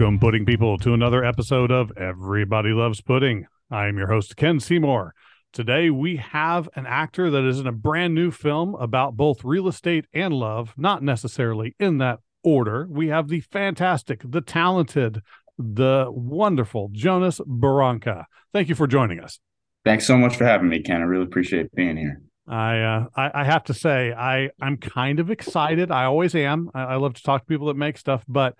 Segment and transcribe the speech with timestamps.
[0.00, 3.44] Welcome, pudding people, to another episode of Everybody Loves Pudding.
[3.70, 5.14] I am your host, Ken Seymour.
[5.52, 9.68] Today, we have an actor that is in a brand new film about both real
[9.68, 12.86] estate and love, not necessarily in that order.
[12.88, 15.20] We have the fantastic, the talented,
[15.58, 18.24] the wonderful Jonas Barranca.
[18.54, 19.38] Thank you for joining us.
[19.84, 21.02] Thanks so much for having me, Ken.
[21.02, 22.22] I really appreciate being here.
[22.48, 25.90] I, uh, I, I have to say I I'm kind of excited.
[25.90, 26.70] I always am.
[26.74, 28.54] I, I love to talk to people that make stuff, but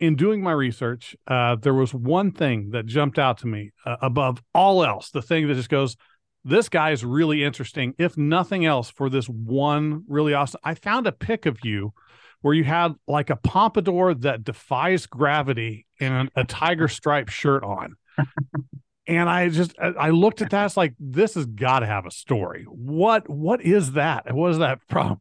[0.00, 3.96] in doing my research, uh, there was one thing that jumped out to me uh,
[4.00, 5.10] above all else.
[5.10, 5.96] The thing that just goes,
[6.44, 7.94] this guy is really interesting.
[7.98, 11.92] If nothing else, for this one really awesome, I found a pic of you
[12.40, 17.96] where you had like a pompadour that defies gravity and a tiger stripe shirt on.
[19.06, 20.66] and I just I looked at that.
[20.66, 22.64] It's like this has got to have a story.
[22.68, 24.32] What what is that?
[24.32, 25.20] What is that from?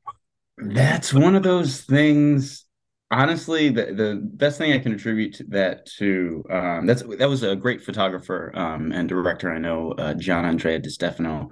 [0.59, 2.66] That's one of those things
[3.09, 7.55] honestly the, the best thing i can attribute that to um, that's that was a
[7.55, 11.49] great photographer um, and director i know uh, john andrea di stefano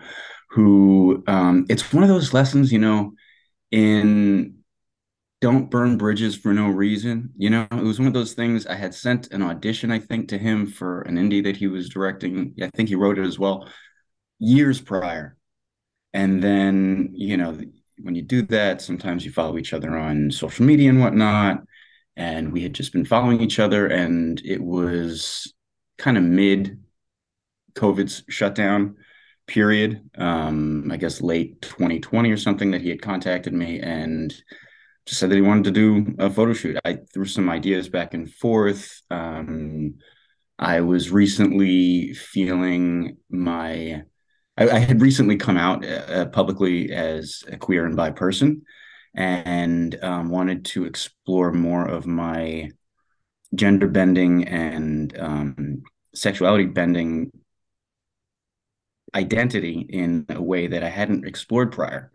[0.51, 3.13] who um, it's one of those lessons you know
[3.71, 4.55] in
[5.41, 7.67] don't burn bridges for no reason you know?
[7.71, 10.67] It was one of those things i had sent an audition i think to him
[10.67, 12.53] for an indie that he was directing.
[12.61, 13.67] I think he wrote it as well
[14.39, 15.37] years prior.
[16.13, 17.57] And then you know
[18.01, 21.63] when you do that, sometimes you follow each other on social media and whatnot.
[22.17, 25.53] And we had just been following each other, and it was
[25.97, 26.79] kind of mid
[27.73, 28.95] COVID's shutdown
[29.47, 30.09] period.
[30.17, 34.33] Um, I guess late 2020 or something that he had contacted me and
[35.05, 36.77] just said that he wanted to do a photo shoot.
[36.83, 39.01] I threw some ideas back and forth.
[39.11, 39.95] Um,
[40.57, 44.03] I was recently feeling my
[44.57, 48.63] I, I had recently come out uh, publicly as a queer and bi person
[49.13, 52.71] and um, wanted to explore more of my
[53.53, 55.83] gender bending and um,
[56.13, 57.31] sexuality bending
[59.13, 62.11] identity in a way that I hadn't explored prior.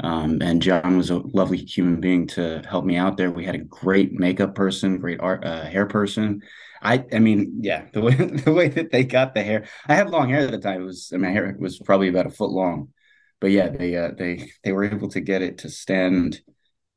[0.00, 3.30] Um, and John was a lovely human being to help me out there.
[3.30, 6.42] We had a great makeup person, great art uh, hair person,
[6.82, 9.66] I I mean, yeah, the way the way that they got the hair.
[9.86, 10.82] I had long hair at the time.
[10.82, 12.88] It was my hair was probably about a foot long,
[13.40, 16.40] but yeah, they uh, they they were able to get it to stand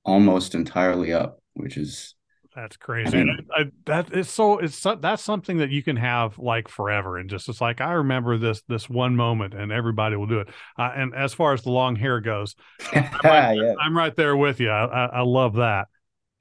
[0.04, 2.15] almost entirely up, which is
[2.56, 3.18] that's crazy.
[3.18, 4.60] Mean, I, I, that is so.
[4.60, 7.94] It's so, that's something that you can have like forever, and just it's like I
[7.94, 10.48] remember this this one moment, and everybody will do it.
[10.78, 12.56] Uh, and as far as the long hair goes,
[12.94, 13.74] I'm, right, yeah.
[13.80, 14.70] I'm right there with you.
[14.70, 15.88] I, I love that.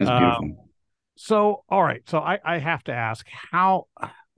[0.07, 0.57] Um,
[1.17, 2.03] so, all right.
[2.09, 3.87] So I, I have to ask how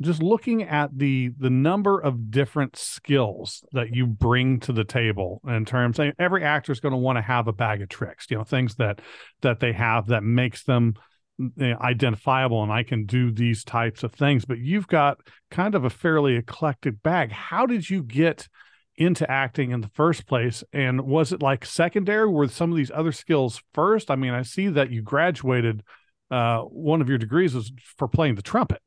[0.01, 5.41] just looking at the the number of different skills that you bring to the table
[5.47, 8.27] in terms of every actor is going to want to have a bag of tricks,
[8.31, 9.01] you know, things that
[9.41, 10.95] that they have that makes them
[11.61, 14.45] identifiable and I can do these types of things.
[14.45, 15.21] But you've got
[15.51, 17.33] kind of a fairly eclectic bag.
[17.33, 18.49] How did you get
[18.97, 20.65] into acting in the first place?
[20.73, 22.29] And was it like secondary?
[22.29, 24.11] Were some of these other skills first?
[24.11, 25.83] I mean, I see that you graduated
[26.31, 28.83] uh, one of your degrees was for playing the trumpet.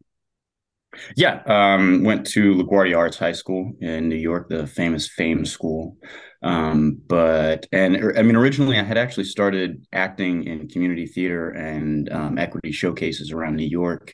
[1.16, 5.98] Yeah, um, went to LaGuardia Arts High School in New York, the famous Fame School.
[6.42, 11.50] Um, but and er, I mean, originally I had actually started acting in community theater
[11.50, 14.14] and um, equity showcases around New York,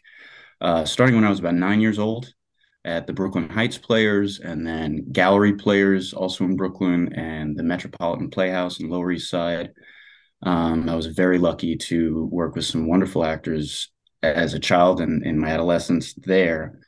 [0.61, 2.33] uh, starting when I was about nine years old
[2.83, 8.29] at the Brooklyn Heights Players, and then Gallery Players, also in Brooklyn, and the Metropolitan
[8.29, 9.71] Playhouse in Lower East Side.
[10.43, 13.91] Um, I was very lucky to work with some wonderful actors
[14.21, 16.79] as a child and in my adolescence there.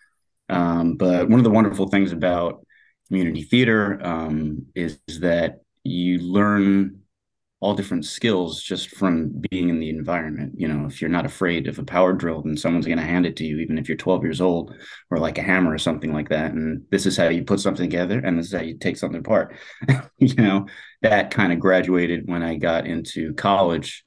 [0.50, 2.66] Um, but one of the wonderful things about
[3.08, 7.02] community theater um, is, is that you learn
[7.60, 10.54] all different skills just from being in the environment.
[10.58, 13.26] You know, if you're not afraid of a power drill, then someone's going to hand
[13.26, 14.76] it to you, even if you're 12 years old,
[15.10, 16.52] or like a hammer or something like that.
[16.52, 19.22] And this is how you put something together, and this is how you take something
[19.22, 19.56] apart.
[20.20, 20.68] you know,
[21.02, 24.04] that kind of graduated when I got into college.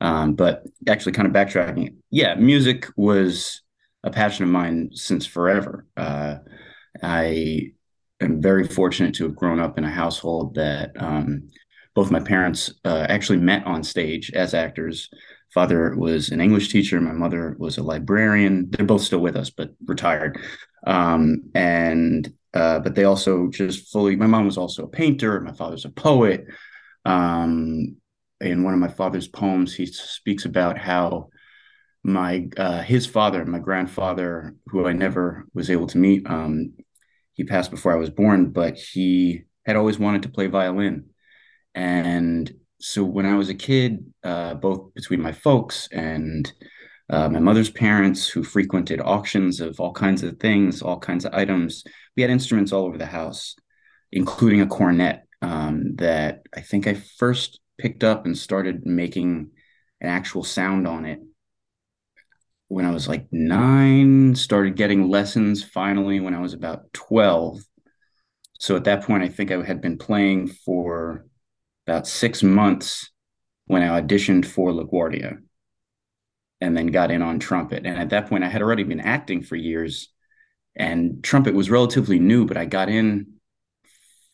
[0.00, 3.60] Um, but actually, kind of backtracking, yeah, music was
[4.02, 5.86] a passion of mine since forever.
[5.94, 6.36] Uh,
[7.02, 7.72] I
[8.20, 11.48] am very fortunate to have grown up in a household that um,
[11.94, 15.08] both my parents uh, actually met on stage as actors.
[15.52, 17.00] Father was an English teacher.
[17.00, 18.70] My mother was a librarian.
[18.70, 20.38] They're both still with us, but retired.
[20.86, 24.16] Um, and uh, but they also just fully.
[24.16, 25.40] My mom was also a painter.
[25.40, 26.46] My father's a poet.
[27.04, 27.96] Um,
[28.40, 31.28] in one of my father's poems, he speaks about how
[32.02, 36.74] my uh, his father, my grandfather, who I never was able to meet, um,
[37.34, 41.10] he passed before I was born, but he had always wanted to play violin
[41.74, 46.50] and so when I was a kid, uh, both between my folks and
[47.10, 51.34] uh, my mother's parents who frequented auctions of all kinds of things, all kinds of
[51.34, 51.84] items.
[52.16, 53.56] We had instruments all over the house,
[54.12, 59.50] including a cornet um, that I think I first picked up and started making
[60.00, 61.20] an actual sound on it
[62.68, 67.60] when I was like nine, started getting lessons finally when I was about 12.
[68.58, 71.26] So at that point, I think I had been playing for
[71.86, 73.10] about six months
[73.66, 75.38] when I auditioned for LaGuardia
[76.60, 77.84] and then got in on trumpet.
[77.84, 80.08] And at that point, I had already been acting for years,
[80.74, 83.34] and trumpet was relatively new, but I got in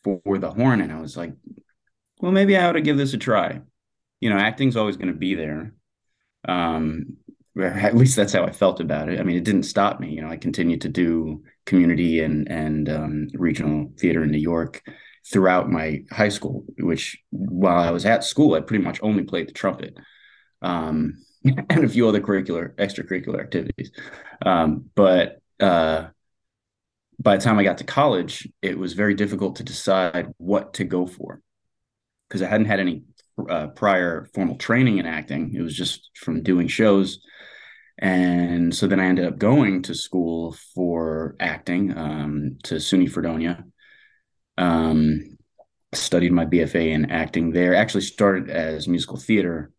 [0.05, 1.33] for the horn, and I was like,
[2.21, 3.61] well, maybe I ought to give this a try.
[4.21, 5.75] You know, acting's always going to be there.
[6.47, 7.17] Um,
[7.65, 9.21] at least that's how I felt about it.
[9.21, 10.11] I mean, it didn't stop me.
[10.11, 14.83] You know, I continued to do community and and um, regional theater in New York
[15.31, 16.65] throughout my high school.
[16.79, 19.97] Which, while I was at school, I pretty much only played the trumpet.
[20.63, 23.91] Um, and a few other curricular extracurricular activities.
[24.45, 26.09] Um, but uh,
[27.19, 30.85] by the time I got to college, it was very difficult to decide what to
[30.85, 31.41] go for
[32.29, 33.03] because I hadn't had any
[33.49, 35.55] uh, prior formal training in acting.
[35.55, 37.21] It was just from doing shows.
[38.01, 43.65] And so then I ended up going to school for acting um, to SUNY Fredonia.
[44.57, 45.37] Um,
[45.93, 47.75] studied my BFA in acting there.
[47.75, 49.71] Actually started as musical theater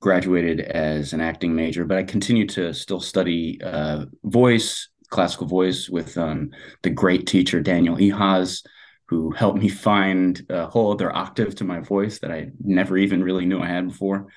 [0.00, 5.90] graduated as an acting major, but I continued to still study uh, voice, classical voice,
[5.90, 6.50] with um,
[6.82, 8.64] the great teacher Daniel Ehas,
[9.08, 13.22] who helped me find a whole other octave to my voice that I never even
[13.22, 14.28] really knew I had before,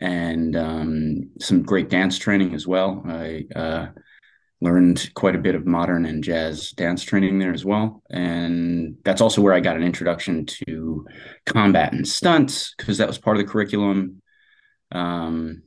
[0.00, 3.02] and um, some great dance training as well.
[3.06, 3.86] I uh,
[4.60, 9.20] learned quite a bit of modern and jazz dance training there as well, and that's
[9.20, 11.06] also where I got an introduction to
[11.46, 14.22] combat and stunts because that was part of the curriculum
[14.92, 15.62] um,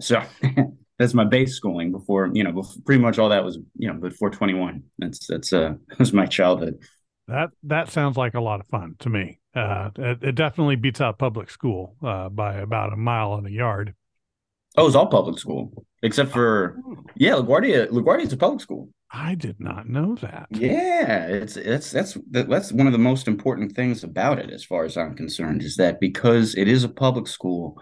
[0.00, 0.22] so
[0.98, 3.98] that's my base schooling before, you know, before, pretty much all that was, you know,
[3.98, 4.82] before 21.
[4.98, 6.78] That's, that's, uh, that was my childhood.
[7.28, 9.40] That, that sounds like a lot of fun to me.
[9.54, 13.50] Uh, it, it definitely beats out public school, uh, by about a mile and a
[13.50, 13.94] yard.
[14.76, 17.02] Oh, it was all public school except for, oh.
[17.16, 18.90] yeah, LaGuardia, LaGuardia is a public school.
[19.10, 20.48] I did not know that.
[20.50, 24.84] Yeah, it's it's that's that's one of the most important things about it, as far
[24.84, 27.80] as I'm concerned, is that because it is a public school,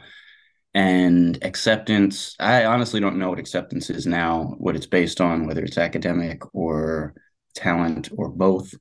[0.74, 5.62] and acceptance i honestly don't know what acceptance is now what it's based on whether
[5.62, 7.14] it's academic or
[7.54, 8.74] talent or both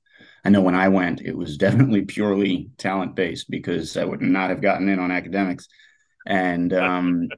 [0.44, 4.50] i know when i went it was definitely purely talent based because i would not
[4.50, 5.68] have gotten in on academics.
[6.26, 7.30] And um,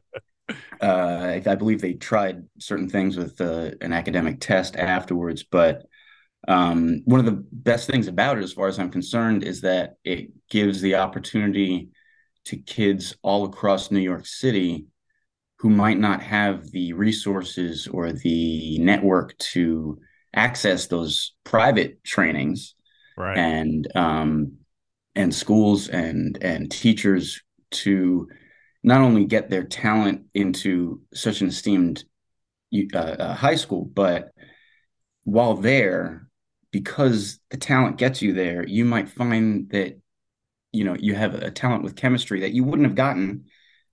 [0.49, 5.43] uh, I, I, believe they tried certain things with uh, an academic test afterwards.
[5.43, 5.85] But
[6.47, 9.95] um, one of the best things about it as far as i'm concerned is that
[10.03, 11.89] it gives the opportunity
[12.43, 14.85] to kids all across New York City
[15.57, 19.99] who might not have the resources or the network to
[20.35, 22.75] access those private trainings
[23.17, 23.37] right.
[23.37, 24.57] and um,
[25.15, 27.41] and schools and and teachers
[27.71, 28.27] to
[28.83, 32.03] not only get their talent into such an esteemed
[32.93, 34.31] uh, uh, high school, but
[35.23, 36.27] while there,
[36.71, 39.99] because the talent gets you there, you might find that
[40.71, 43.45] you know you have a talent with chemistry that you wouldn't have gotten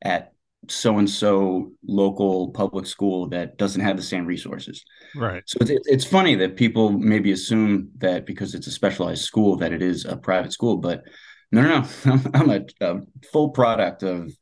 [0.02, 0.31] at
[0.68, 4.84] so and so local public school that doesn't have the same resources.
[5.14, 5.42] Right.
[5.46, 9.72] So it's, it's funny that people maybe assume that because it's a specialized school that
[9.72, 11.02] it is a private school, but
[11.50, 11.88] no, no, no.
[12.12, 13.00] I'm, I'm a, a,
[13.32, 14.32] full product of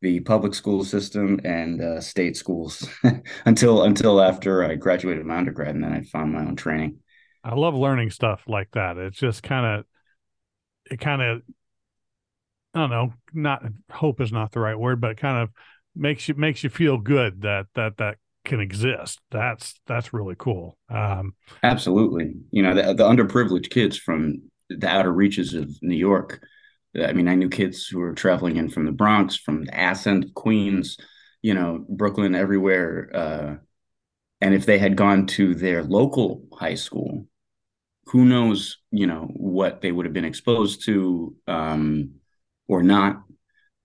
[0.00, 2.88] the public school system and uh, state schools
[3.44, 6.98] until until after I graduated my undergrad, and then I found my own training.
[7.44, 8.96] I love learning stuff like that.
[8.96, 9.84] It's just kind of
[10.90, 11.42] it kind of
[12.74, 15.50] I don't know, not hope is not the right word, but it kind of
[15.94, 19.20] makes you makes you feel good that that that can exist.
[19.30, 20.78] That's that's really cool.
[20.88, 26.42] Um, Absolutely, you know the, the underprivileged kids from the outer reaches of New York.
[27.00, 30.34] I mean, I knew kids who were traveling in from the Bronx, from the of
[30.34, 30.98] Queens,
[31.40, 33.10] you know, Brooklyn, everywhere.
[33.14, 33.54] Uh,
[34.40, 37.26] and if they had gone to their local high school,
[38.06, 41.34] who knows, you know, what they would have been exposed to.
[41.46, 42.14] Um,
[42.72, 43.22] or not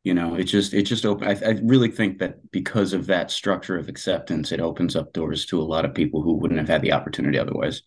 [0.04, 3.30] you know it just it just open I, I, really think that because of that
[3.30, 6.70] structure of acceptance it opens up doors to a lot of people who wouldn't have
[6.70, 7.82] had the opportunity otherwise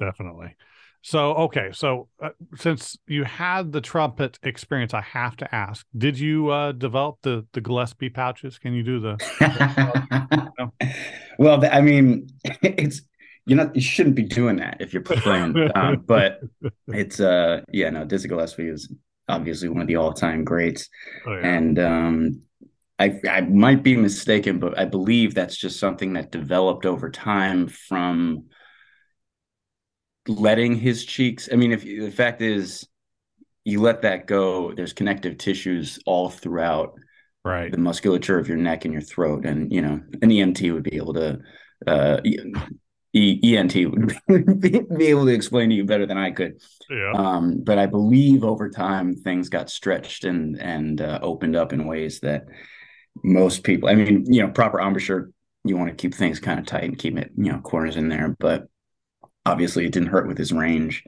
[0.00, 0.56] definitely
[1.02, 6.18] so okay so uh, since you had the trumpet experience i have to ask did
[6.18, 10.72] you uh, develop the the gillespie pouches can you do the no?
[11.38, 12.26] well i mean
[12.62, 13.02] it's
[13.44, 16.40] you know you shouldn't be doing that if you're playing um, but
[16.88, 18.90] it's uh yeah no dizzy gillespie is
[19.30, 20.88] obviously one of the all-time greats.
[21.26, 21.46] Oh, yeah.
[21.46, 22.42] And um,
[22.98, 27.68] I, I might be mistaken, but I believe that's just something that developed over time
[27.68, 28.44] from
[30.28, 31.48] letting his cheeks.
[31.50, 32.86] I mean, if the fact is,
[33.64, 36.94] you let that go, there's connective tissues all throughout
[37.42, 40.82] right the musculature of your neck and your throat, and you know, an EMT would
[40.82, 41.38] be able to.
[41.86, 42.20] Uh,
[43.12, 44.14] E- ENT would
[44.60, 46.60] be, be able to explain to you better than I could.
[46.88, 51.72] yeah Um, but I believe over time things got stretched and and uh, opened up
[51.72, 52.44] in ways that
[53.24, 53.88] most people.
[53.88, 55.30] I mean, you know, proper embouchure,
[55.64, 58.08] you want to keep things kind of tight and keep it, you know, corners in
[58.08, 58.36] there.
[58.38, 58.68] But
[59.44, 61.02] obviously, it didn't hurt with his range.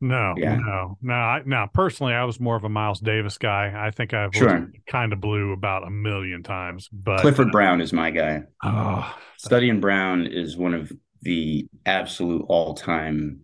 [0.00, 0.56] no Yeah.
[0.56, 4.12] no no I, now personally i was more of a miles davis guy i think
[4.12, 4.68] i've Sure.
[4.88, 8.42] kind of blew about a million times but Clifford Brown is my guy.
[8.64, 13.40] oh Study in Brown is one of the absolute all-time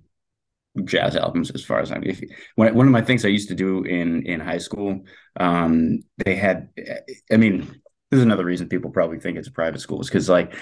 [0.84, 2.20] jazz albums as far as I'm if
[2.54, 5.04] one, one of my things I used to do in in high school
[5.38, 6.68] um they had
[7.32, 7.60] I mean
[8.10, 10.54] this is another reason people probably think it's a private school is because like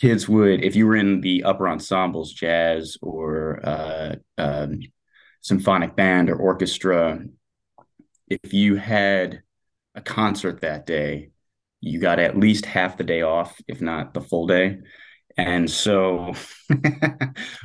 [0.00, 4.80] kids would if you were in the upper ensembles jazz or uh um
[5.40, 7.18] symphonic band or orchestra
[8.28, 9.42] if you had
[9.94, 11.30] a concert that day
[11.80, 14.78] you got at least half the day off if not the full day
[15.36, 16.34] and so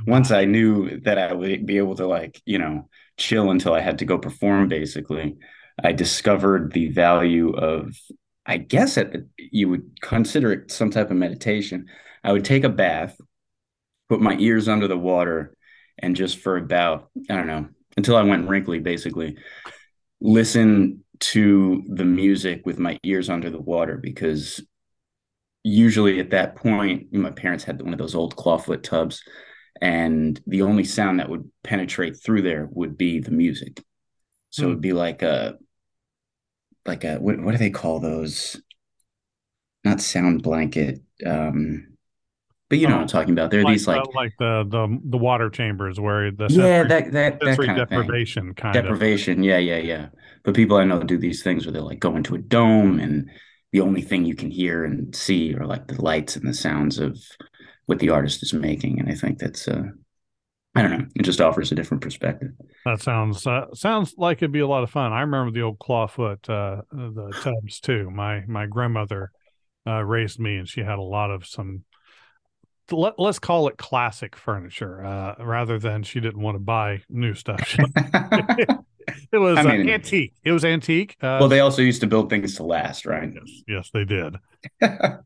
[0.08, 3.82] once I knew that I would be able to like, you know, chill until I
[3.82, 5.38] had to go perform basically,
[5.84, 7.96] I discovered the value of
[8.46, 8.98] I guess
[9.38, 11.86] you would consider it some type of meditation.
[12.24, 13.16] I would take a bath,
[14.10, 15.54] put my ears under the water
[16.00, 19.38] and just for about I don't know, until I went wrinkly basically,
[20.20, 24.62] listen to the music with my ears under the water because
[25.70, 29.24] usually at that point, my parents had one of those old clawfoot tubs,
[29.82, 33.82] and the only sound that would penetrate through there would be the music.
[34.50, 34.70] So Hmm.
[34.72, 35.58] it'd be like a,
[36.86, 38.62] like a what, what do they call those?
[39.86, 41.88] Not sound blanket, um,
[42.70, 43.50] but you know what I'm talking about.
[43.50, 46.84] There are like, these like the, like the the the water chambers where the yeah,
[46.84, 48.00] that that that kind of thing.
[48.00, 50.08] deprivation kind of Deprivation, yeah, yeah, yeah.
[50.44, 53.30] But people I know do these things where they like go into a dome and
[53.72, 57.00] the only thing you can hear and see are like the lights and the sounds
[57.00, 57.20] of
[57.86, 59.00] what the artist is making.
[59.00, 59.84] And I think that's uh
[60.76, 62.52] I don't know, it just offers a different perspective.
[62.86, 65.12] That sounds uh, sounds like it'd be a lot of fun.
[65.12, 68.10] I remember the old clawfoot uh, the tubs too.
[68.12, 69.32] My my grandmother
[69.88, 71.84] uh, raised me, and she had a lot of some.
[72.92, 77.34] Let, let's call it classic furniture, uh, rather than she didn't want to buy new
[77.34, 77.78] stuff.
[79.32, 80.34] it was I uh, antique.
[80.44, 81.16] It was antique.
[81.22, 83.30] Uh, well, they also used to build things to last, right?
[83.34, 84.36] yes, yes, they did.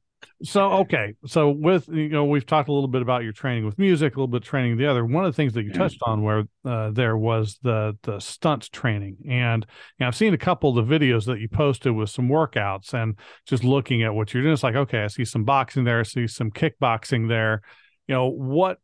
[0.45, 3.79] So okay, so with you know we've talked a little bit about your training with
[3.79, 5.05] music, a little bit of training the other.
[5.05, 5.77] One of the things that you Yeah.
[5.77, 9.65] touched on where uh, there was the the stunt training, and,
[10.00, 13.17] and I've seen a couple of the videos that you posted with some workouts, and
[13.47, 16.03] just looking at what you're doing, it's like okay, I see some boxing there, I
[16.03, 17.62] see some kickboxing there.
[18.07, 18.79] You know what?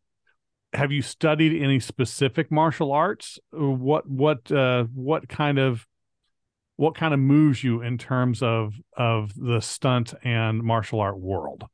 [0.74, 3.40] Have you studied any specific martial arts?
[3.52, 5.88] What what uh, what kind of
[6.78, 11.66] what kind of moves you in terms of of the stunt and martial art world?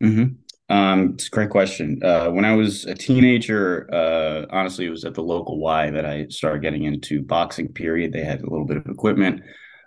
[0.00, 0.24] hmm
[0.68, 2.00] Um, it's a great question.
[2.02, 6.06] Uh, when I was a teenager, uh, honestly, it was at the local Y that
[6.06, 7.68] I started getting into boxing.
[7.68, 8.12] Period.
[8.12, 9.42] They had a little bit of equipment.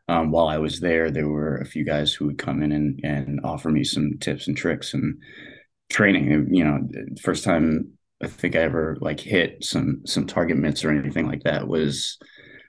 [0.08, 3.00] Um, while I was there, there were a few guys who would come in and
[3.04, 5.18] and offer me some tips and tricks and
[5.90, 6.48] training.
[6.52, 6.80] You know,
[7.22, 11.44] first time I think I ever like hit some some target mitts or anything like
[11.44, 12.18] that was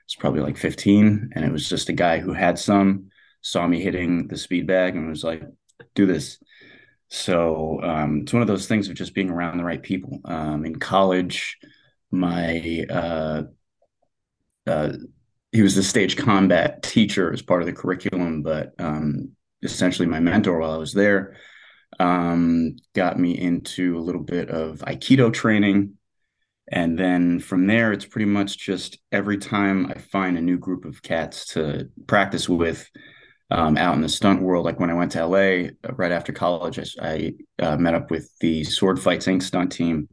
[0.05, 3.79] it's probably like 15, and it was just a guy who had some saw me
[3.81, 5.43] hitting the speed bag and was like,
[5.95, 6.39] "Do this."
[7.09, 10.19] So um, it's one of those things of just being around the right people.
[10.25, 11.57] Um, in college,
[12.11, 13.43] my uh,
[14.67, 14.93] uh,
[15.51, 19.31] he was the stage combat teacher as part of the curriculum, but um,
[19.63, 21.35] essentially my mentor while I was there
[21.99, 25.93] um, got me into a little bit of Aikido training.
[26.71, 30.85] And then from there, it's pretty much just every time I find a new group
[30.85, 32.87] of cats to practice with,
[33.51, 34.65] um, out in the stunt world.
[34.65, 38.11] Like when I went to LA uh, right after college, I, I uh, met up
[38.11, 39.41] with the Sword Fights Inc.
[39.41, 40.07] stunt team,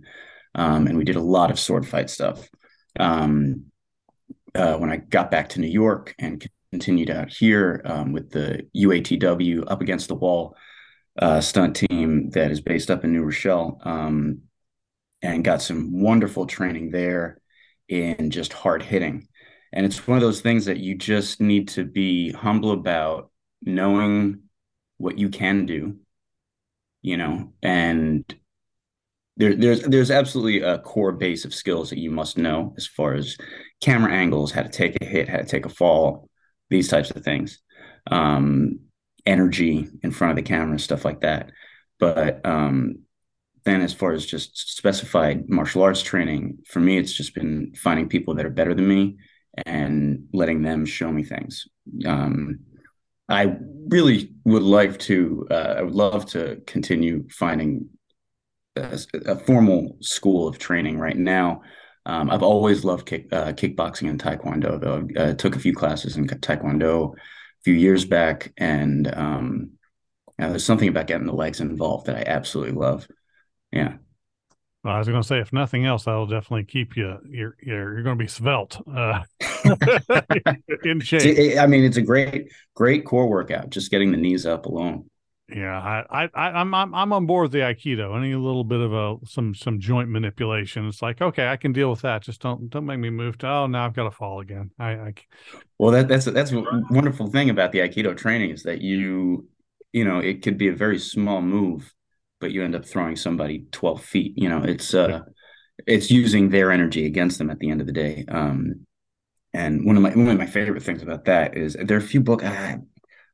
[0.54, 2.49] um, and we did a lot of sword fight stuff.
[2.99, 3.66] Um,
[4.54, 8.66] uh, when I got back to New York and continued out here um, with the
[8.75, 10.56] UATW Up Against the Wall
[11.18, 14.42] uh, stunt team that is based up in New Rochelle, um,
[15.23, 17.40] and got some wonderful training there
[17.88, 19.28] in just hard hitting.
[19.73, 23.30] And it's one of those things that you just need to be humble about
[23.62, 24.42] knowing
[24.99, 25.96] what you can do,
[27.02, 28.25] you know, and
[29.37, 33.14] there, there's there's absolutely a core base of skills that you must know as far
[33.14, 33.37] as
[33.82, 36.28] camera angles, how to take a hit, how to take a fall,
[36.70, 37.61] these types of things.
[38.11, 38.80] Um,
[39.26, 41.50] energy in front of the camera, stuff like that.
[41.99, 43.00] But um,
[43.64, 48.09] then, as far as just specified martial arts training, for me, it's just been finding
[48.09, 49.16] people that are better than me
[49.64, 51.66] and letting them show me things.
[52.06, 52.61] Um,
[53.28, 53.56] I
[53.88, 55.47] really would like to.
[55.50, 57.88] Uh, I would love to continue finding
[58.76, 61.62] a, a, formal school of training right now.
[62.04, 65.09] Um, I've always loved kick, uh, kickboxing and taekwondo, though.
[65.21, 67.14] I uh, took a few classes in taekwondo
[67.66, 69.70] few years back, and um,
[70.38, 73.08] there's something about getting the legs involved that I absolutely love.
[73.73, 73.94] Yeah.
[74.85, 77.18] Well, I was going to say, if nothing else, that'll definitely keep you.
[77.28, 79.25] You're you're, you're going to be svelte, uh,
[80.85, 81.58] in shape.
[81.58, 83.70] I mean, it's a great great core workout.
[83.70, 85.11] Just getting the knees up alone.
[85.49, 88.17] Yeah, I, I, I'm, I'm, I'm on board with the Aikido.
[88.17, 91.88] Any little bit of a some, some joint manipulation, it's like, okay, I can deal
[91.88, 92.23] with that.
[92.23, 93.49] Just don't, don't make me move to.
[93.49, 94.73] Oh, now I've got to fall again.
[94.76, 95.15] I, I
[95.79, 99.47] well, that, that's that's a wonderful thing about the Aikido training is that you,
[99.93, 101.95] you know, it could be a very small move,
[102.41, 104.33] but you end up throwing somebody twelve feet.
[104.37, 105.21] You know, it's uh,
[105.87, 108.25] it's using their energy against them at the end of the day.
[108.26, 108.87] Um,
[109.55, 112.03] and one of my one of my favorite things about that is there are a
[112.03, 112.43] few books.
[112.45, 112.79] Ah,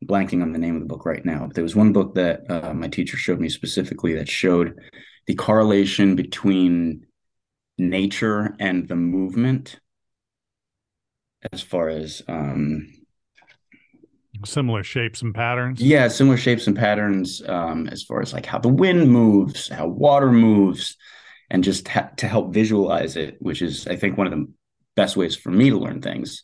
[0.06, 2.50] blanking on the name of the book right now, but there was one book that
[2.50, 4.78] uh, my teacher showed me specifically that showed
[5.26, 7.06] the correlation between
[7.78, 9.78] nature and the movement
[11.52, 12.88] as far as um,
[14.44, 15.80] similar shapes and patterns?
[15.80, 19.88] Yeah similar shapes and patterns um, as far as like how the wind moves how
[19.88, 20.96] water moves
[21.50, 24.46] and just ha- to help visualize it which is i think one of the
[24.94, 26.42] best ways for me to learn things.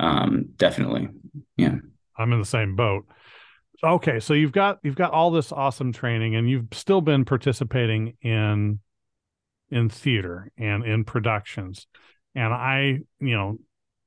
[0.00, 1.08] Um, definitely.
[1.56, 1.76] Yeah
[2.16, 3.06] I'm in the same boat.
[3.82, 8.16] Okay, so you've got you've got all this awesome training, and you've still been participating
[8.22, 8.80] in
[9.70, 11.86] in theater and in productions.
[12.34, 13.58] And I, you know,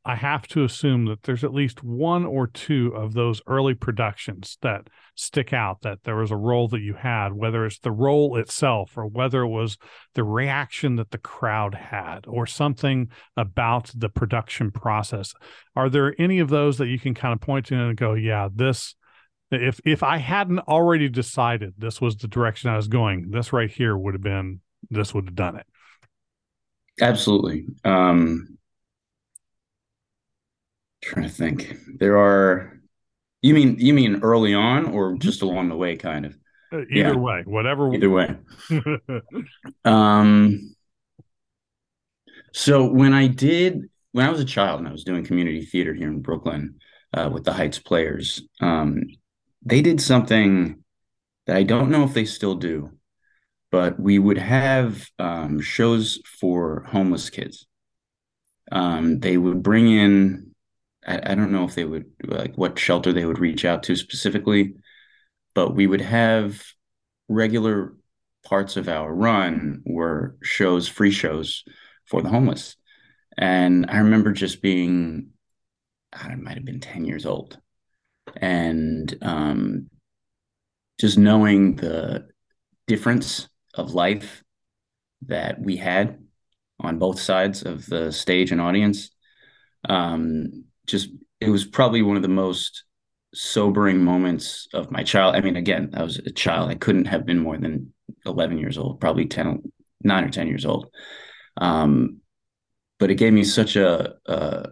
[0.07, 4.57] I have to assume that there's at least one or two of those early productions
[4.61, 8.37] that stick out that there was a role that you had, whether it's the role
[8.37, 9.77] itself or whether it was
[10.13, 15.33] the reaction that the crowd had or something about the production process.
[15.75, 18.47] Are there any of those that you can kind of point to and go, yeah,
[18.55, 18.95] this
[19.51, 23.69] if if I hadn't already decided this was the direction I was going, this right
[23.69, 25.65] here would have been this would have done it.
[27.01, 27.65] Absolutely.
[27.83, 28.57] Um
[31.01, 31.77] trying to think.
[31.99, 32.79] There are
[33.41, 36.37] you mean you mean early on or just along the way kind of?
[36.71, 37.15] Uh, either yeah.
[37.15, 37.93] way, whatever.
[37.93, 38.35] Either way.
[39.85, 40.75] um
[42.53, 43.83] so when I did
[44.13, 46.79] when I was a child and I was doing community theater here in Brooklyn
[47.13, 49.03] uh, with the Heights Players, um,
[49.63, 50.83] they did something
[51.45, 52.97] that I don't know if they still do,
[53.71, 57.67] but we would have um, shows for homeless kids.
[58.71, 60.46] Um, they would bring in
[61.07, 63.95] I, I don't know if they would like what shelter they would reach out to
[63.95, 64.75] specifically,
[65.55, 66.63] but we would have
[67.29, 67.93] regular
[68.45, 71.63] parts of our run were shows, free shows
[72.05, 72.75] for the homeless.
[73.37, 75.29] And I remember just being,
[76.13, 77.59] I might have been 10 years old.
[78.35, 79.89] And um,
[80.99, 82.27] just knowing the
[82.87, 84.43] difference of life
[85.27, 86.19] that we had
[86.79, 89.11] on both sides of the stage and audience
[89.87, 92.83] um, just it was probably one of the most
[93.33, 95.35] sobering moments of my child.
[95.35, 96.69] I mean, again, I was a child.
[96.69, 97.93] I couldn't have been more than
[98.25, 99.61] 11 years old, probably 10,
[100.03, 100.87] nine or 10 years old.
[101.57, 102.21] Um,
[102.99, 104.69] but it gave me such a, a,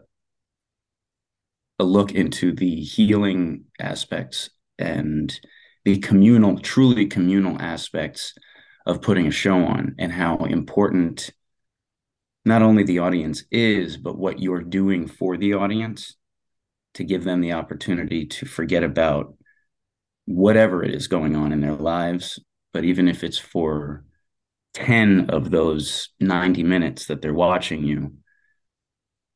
[1.80, 4.50] a look into the healing aspects
[4.80, 5.38] and
[5.84, 8.34] the communal, truly communal aspects
[8.86, 11.32] of putting a show on and how important
[12.46, 16.16] not only the audience is, but what you're doing for the audience
[16.94, 19.36] to give them the opportunity to forget about
[20.26, 22.40] whatever it is going on in their lives.
[22.72, 24.06] But even if it's for
[24.76, 28.14] 10 of those 90 minutes that they're watching you,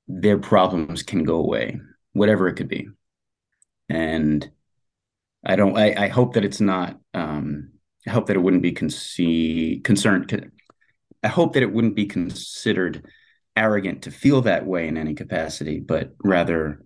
[0.07, 1.79] their problems can go away,
[2.13, 2.89] whatever it could be.
[3.89, 4.49] And
[5.45, 7.71] I don't, I, I hope that it's not, um,
[8.07, 10.51] I hope that it wouldn't be conce- concerned,
[11.23, 13.05] I hope that it wouldn't be considered
[13.55, 16.81] arrogant to feel that way in any capacity, but rather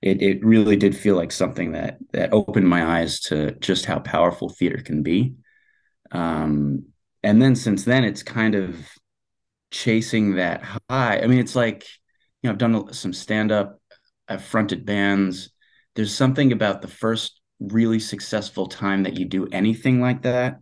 [0.00, 3.98] it, it really did feel like something that that opened my eyes to just how
[3.98, 5.34] powerful theater can be.
[6.12, 6.86] Um,
[7.22, 8.76] and then since then, it's kind of
[9.70, 11.20] chasing that high.
[11.20, 11.86] I mean, it's like
[12.42, 13.80] you know, I've done some stand up,
[14.28, 15.50] I've fronted bands.
[15.94, 20.60] There's something about the first really successful time that you do anything like that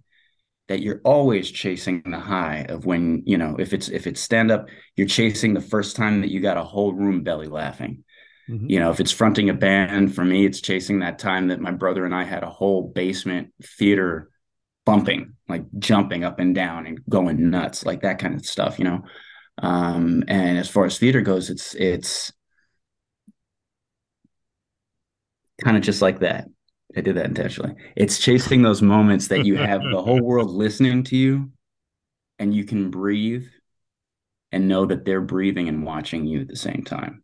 [0.73, 4.51] that you're always chasing the high of when you know if it's if it's stand
[4.51, 8.03] up you're chasing the first time that you got a whole room belly laughing
[8.49, 8.71] Mm-hmm.
[8.71, 11.71] You know, if it's fronting a band, for me, it's chasing that time that my
[11.71, 14.31] brother and I had a whole basement theater
[14.85, 18.85] bumping, like jumping up and down and going nuts, like that kind of stuff, you
[18.85, 19.03] know.
[19.59, 22.33] Um, and as far as theater goes, it's it's
[25.63, 26.47] kind of just like that.
[26.97, 27.75] I did that intentionally.
[27.97, 31.51] It's chasing those moments that you have the whole world listening to you
[32.39, 33.47] and you can breathe
[34.51, 37.23] and know that they're breathing and watching you at the same time.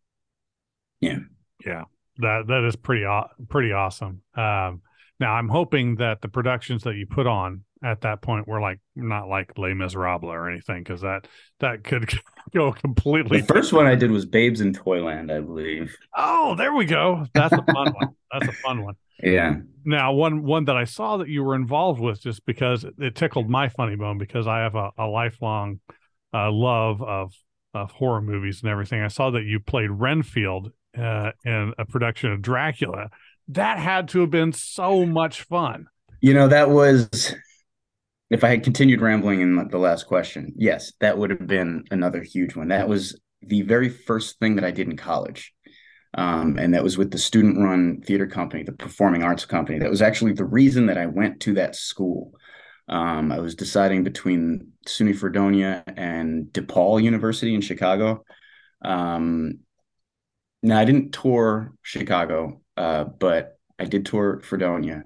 [1.00, 1.18] Yeah.
[1.64, 1.84] Yeah.
[2.18, 3.06] That that is pretty
[3.48, 4.22] pretty awesome.
[4.34, 4.82] Um,
[5.20, 8.80] now I'm hoping that the productions that you put on at that point were like
[8.96, 11.28] not like Les Miserables or anything because that
[11.60, 12.10] that could
[12.54, 13.40] go completely.
[13.40, 15.96] The first one I did was Babes in Toyland, I believe.
[16.16, 17.26] Oh, there we go.
[17.34, 18.16] That's a fun one.
[18.32, 18.94] That's a fun one.
[19.22, 19.56] Yeah.
[19.84, 23.48] Now, one one that I saw that you were involved with, just because it tickled
[23.48, 25.80] my funny bone, because I have a, a lifelong
[26.34, 27.32] uh, love of
[27.74, 29.02] of horror movies and everything.
[29.02, 33.08] I saw that you played Renfield uh, in a production of Dracula.
[33.48, 35.86] That had to have been so much fun.
[36.20, 37.34] You know, that was.
[38.30, 42.22] If I had continued rambling in the last question, yes, that would have been another
[42.22, 42.68] huge one.
[42.68, 45.54] That was the very first thing that I did in college.
[46.18, 49.78] Um, and that was with the student run theater company, the performing arts company.
[49.78, 52.32] That was actually the reason that I went to that school.
[52.88, 58.24] Um, I was deciding between SUNY Fredonia and DePaul University in Chicago.
[58.84, 59.60] Um,
[60.60, 65.04] now, I didn't tour Chicago, uh, but I did tour Fredonia.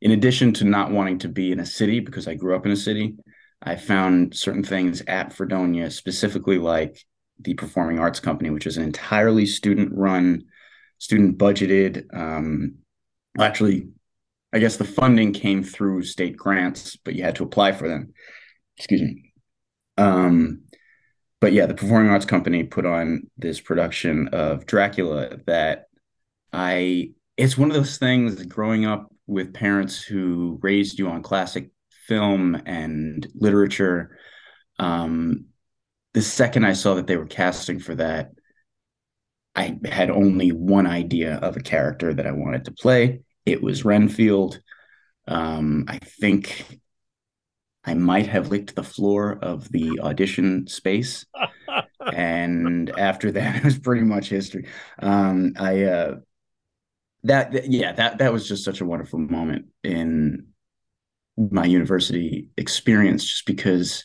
[0.00, 2.72] In addition to not wanting to be in a city because I grew up in
[2.72, 3.14] a city,
[3.62, 7.06] I found certain things at Fredonia, specifically like
[7.42, 10.44] the Performing Arts Company, which is an entirely student run,
[10.98, 12.06] student budgeted.
[12.14, 12.76] Um,
[13.38, 13.88] actually,
[14.52, 18.12] I guess the funding came through state grants, but you had to apply for them.
[18.76, 19.32] Excuse me.
[19.96, 20.62] Um,
[21.40, 25.86] but yeah, the Performing Arts Company put on this production of Dracula that
[26.52, 31.70] I, it's one of those things growing up with parents who raised you on classic
[32.06, 34.18] film and literature.
[34.78, 35.46] Um,
[36.14, 38.30] the second I saw that they were casting for that,
[39.54, 43.20] I had only one idea of a character that I wanted to play.
[43.46, 44.60] It was Renfield.
[45.26, 46.80] Um, I think
[47.84, 51.24] I might have licked the floor of the audition space.
[52.12, 54.66] and after that, it was pretty much history.
[54.98, 56.16] Um, I, uh,
[57.24, 60.46] that, that, yeah, that, that was just such a wonderful moment in
[61.36, 64.04] my university experience, just because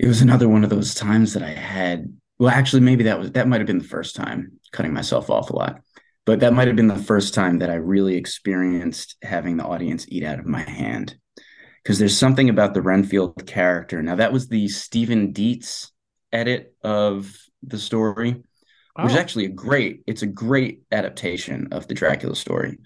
[0.00, 2.10] it was another one of those times that I had.
[2.38, 5.50] Well, actually, maybe that was that might have been the first time cutting myself off
[5.50, 5.82] a lot,
[6.24, 10.06] but that might have been the first time that I really experienced having the audience
[10.08, 11.16] eat out of my hand.
[11.82, 14.02] Because there's something about the Renfield character.
[14.02, 15.92] Now that was the Steven Dietz
[16.32, 18.42] edit of the story,
[18.96, 19.02] oh.
[19.02, 19.20] which is oh.
[19.20, 20.00] actually a great.
[20.06, 22.78] It's a great adaptation of the Dracula story.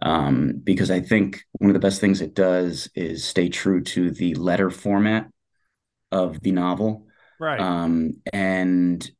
[0.00, 4.10] Um, because I think one of the best things it does is stay true to
[4.10, 5.28] the letter format
[6.12, 7.06] of the novel.
[7.40, 7.58] Right.
[7.58, 9.10] Um, and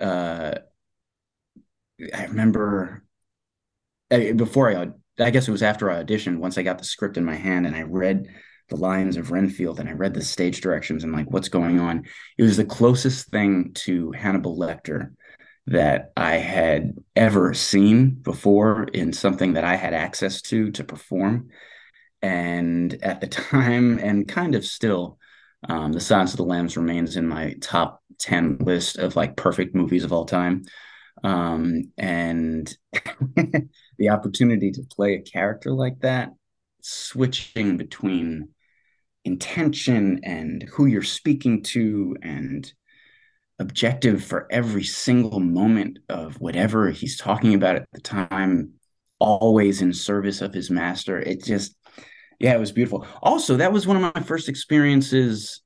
[0.00, 0.54] uh,
[2.14, 3.04] I remember
[4.10, 4.88] before I,
[5.22, 7.66] I guess it was after I auditioned, once I got the script in my hand
[7.66, 8.26] and I read
[8.68, 12.04] the lines of Renfield and I read the stage directions and like what's going on.
[12.36, 15.10] It was the closest thing to Hannibal Lecter
[15.66, 21.50] that I had ever seen before in something that I had access to to perform.
[22.22, 25.17] And at the time, and kind of still,
[25.68, 29.74] um, the Silence of the Lambs remains in my top 10 list of like perfect
[29.74, 30.64] movies of all time.
[31.24, 32.72] Um, and
[33.98, 36.32] the opportunity to play a character like that,
[36.80, 38.50] switching between
[39.24, 42.72] intention and who you're speaking to and
[43.58, 48.74] objective for every single moment of whatever he's talking about at the time,
[49.18, 51.18] always in service of his master.
[51.18, 51.74] It just,
[52.38, 53.06] yeah, it was beautiful.
[53.22, 55.60] Also, that was one of my first experiences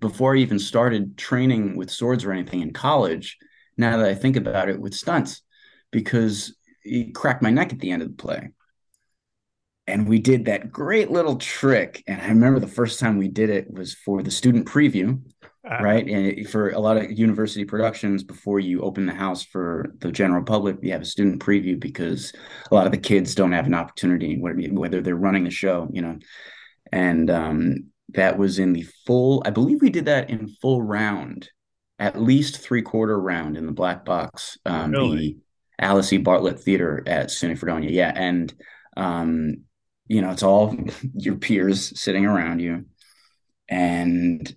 [0.00, 3.38] before I even started training with swords or anything in college.
[3.76, 5.42] Now that I think about it, with stunts,
[5.90, 8.50] because he cracked my neck at the end of the play.
[9.86, 12.04] And we did that great little trick.
[12.06, 15.22] And I remember the first time we did it was for the student preview,
[15.80, 16.06] right?
[16.08, 20.42] And for a lot of university productions, before you open the house for the general
[20.42, 22.32] public, you have a student preview because
[22.70, 26.02] a lot of the kids don't have an opportunity, whether they're running the show, you
[26.02, 26.18] know.
[26.90, 31.50] And um, that was in the full, I believe we did that in full round,
[31.98, 35.16] at least three quarter round in the black box, um, really?
[35.16, 35.36] the
[35.84, 36.18] Alice E.
[36.18, 37.90] Bartlett Theater at SUNY Fredonia.
[37.90, 38.12] Yeah.
[38.14, 38.52] And,
[38.96, 39.64] um,
[40.06, 40.76] you know, it's all
[41.14, 42.86] your peers sitting around you.
[43.68, 44.56] And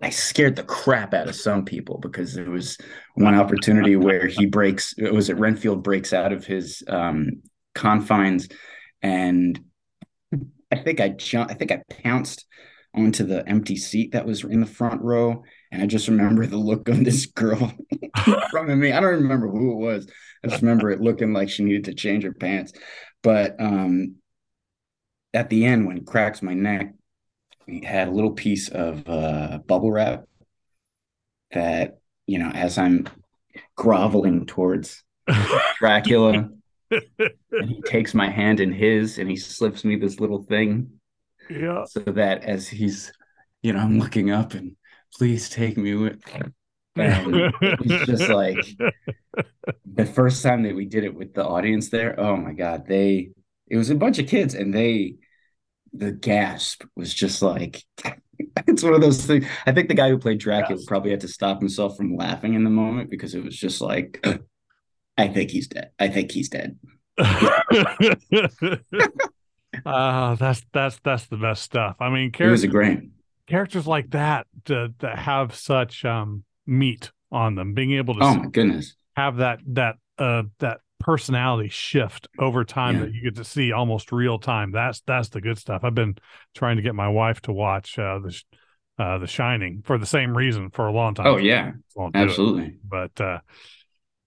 [0.00, 2.78] I scared the crap out of some people because there was
[3.14, 4.94] one opportunity where he breaks.
[4.96, 7.42] It was at Renfield breaks out of his um,
[7.74, 8.48] confines,
[9.02, 9.58] and
[10.70, 11.52] I think I jumped.
[11.52, 12.46] I think I pounced
[12.94, 16.56] onto the empty seat that was in the front row, and I just remember the
[16.56, 17.72] look of this girl
[18.50, 18.92] from me.
[18.92, 20.06] I don't remember who it was.
[20.44, 22.72] I just remember it looking like she needed to change her pants.
[23.22, 24.16] But um,
[25.34, 26.94] at the end, when cracks my neck,
[27.82, 30.24] had a little piece of uh, bubble wrap
[31.52, 33.08] that, you know, as I'm
[33.76, 35.02] groveling towards
[35.78, 36.50] Dracula,
[36.90, 40.90] and he takes my hand in his and he slips me this little thing.
[41.50, 41.84] Yeah.
[41.84, 43.12] So that as he's,
[43.62, 44.76] you know, I'm looking up and
[45.14, 46.22] please take me with.
[46.96, 48.58] And it's just like
[49.86, 52.18] the first time that we did it with the audience there.
[52.18, 52.86] Oh my God.
[52.86, 53.30] They,
[53.68, 55.16] it was a bunch of kids and they,
[55.92, 57.82] the gasp was just like
[58.66, 59.46] it's one of those things.
[59.66, 60.86] I think the guy who played Dracula yes.
[60.86, 64.24] probably had to stop himself from laughing in the moment because it was just like,
[65.18, 65.90] I think he's dead.
[65.98, 66.78] I think he's dead.
[67.18, 67.60] uh
[70.36, 71.96] that's that's that's the best stuff.
[72.00, 72.64] I mean, characters,
[73.46, 78.34] characters like that to, to have such um meat on them, being able to oh
[78.34, 83.00] my goodness have that that uh that personality shift over time yeah.
[83.02, 84.72] that you get to see almost real time.
[84.72, 85.82] That's that's the good stuff.
[85.84, 86.16] I've been
[86.54, 88.42] trying to get my wife to watch uh, the
[88.98, 91.26] uh, The Shining for the same reason for a long time.
[91.26, 91.72] Oh yeah,
[92.14, 92.76] absolutely.
[92.84, 93.38] But uh,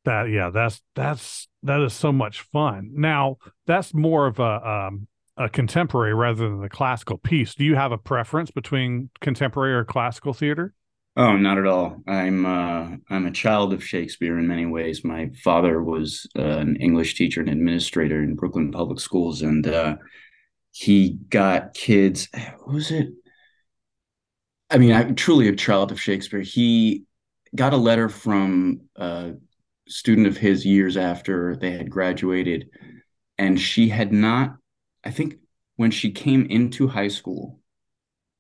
[0.06, 2.92] that yeah, that's that's that is so much fun.
[2.94, 5.08] Now that's more of a um,
[5.38, 7.56] a contemporary rather than the classical piece.
[7.56, 10.74] Do you have a preference between contemporary or classical theater?
[11.18, 12.02] Oh, not at all.
[12.08, 15.04] I'm uh, I'm a child of Shakespeare in many ways.
[15.04, 19.98] My father was uh, an English teacher and administrator in Brooklyn Public Schools, and uh,
[20.72, 22.30] he got kids.
[22.60, 23.10] What was it?
[24.70, 26.40] I mean, I'm truly a child of Shakespeare.
[26.40, 27.04] He
[27.54, 29.34] got a letter from a
[29.90, 32.70] student of his years after they had graduated,
[33.38, 34.56] and she had not.
[35.04, 35.40] I think
[35.76, 37.60] when she came into high school,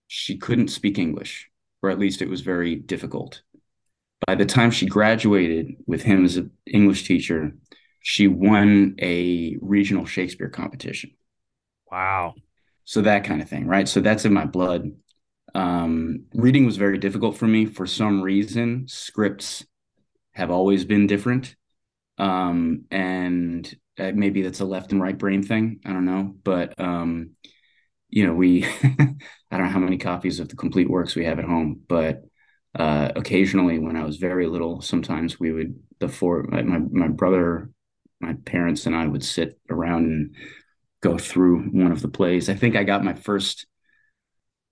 [0.08, 1.51] she couldn't speak English
[1.82, 3.42] or at least it was very difficult.
[4.28, 7.56] By the time she graduated with him as an English teacher,
[8.02, 11.12] she won a regional Shakespeare competition.
[11.92, 12.36] Wow.
[12.84, 13.88] So that kind of thing, right?
[13.88, 14.92] So that's in my blood.
[15.54, 18.88] Um, reading was very difficult for me for some reason.
[18.88, 19.66] Scripts
[20.34, 21.56] have always been different.
[22.18, 25.80] Um, and uh, maybe that's a left and right brain thing.
[25.86, 26.36] I don't know.
[26.44, 27.32] But um,
[28.12, 31.40] you know, we I don't know how many copies of the complete works we have
[31.40, 32.22] at home, but
[32.76, 37.70] uh, occasionally when I was very little, sometimes we would the four my my brother,
[38.20, 40.36] my parents, and I would sit around and
[41.02, 42.50] go through one of the plays.
[42.50, 43.66] I think I got my first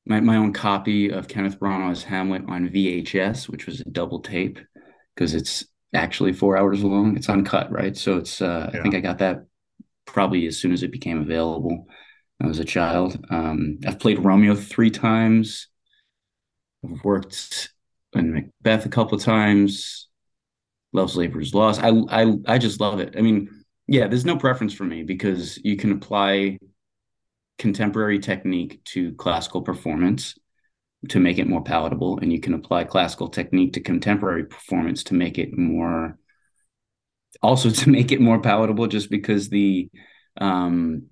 [0.05, 4.59] my, my own copy of Kenneth Branagh's Hamlet on VHS, which was a double tape
[5.15, 7.15] because it's actually four hours long.
[7.17, 7.95] It's uncut, right?
[7.95, 8.79] So it's uh, yeah.
[8.79, 9.45] I think I got that
[10.05, 11.85] probably as soon as it became available.
[12.41, 13.25] I was a child.
[13.29, 15.67] Um, I've played Romeo three times.
[16.83, 17.69] I've worked
[18.13, 20.07] in Macbeth a couple of times.
[20.93, 21.81] Love's Labor's Lost.
[21.83, 23.15] I I I just love it.
[23.17, 23.49] I mean,
[23.87, 26.57] yeah, there's no preference for me because you can apply
[27.57, 30.35] contemporary technique to classical performance
[31.09, 35.13] to make it more palatable, and you can apply classical technique to contemporary performance to
[35.13, 36.17] make it more
[37.41, 39.89] also to make it more palatable just because the
[40.37, 41.03] um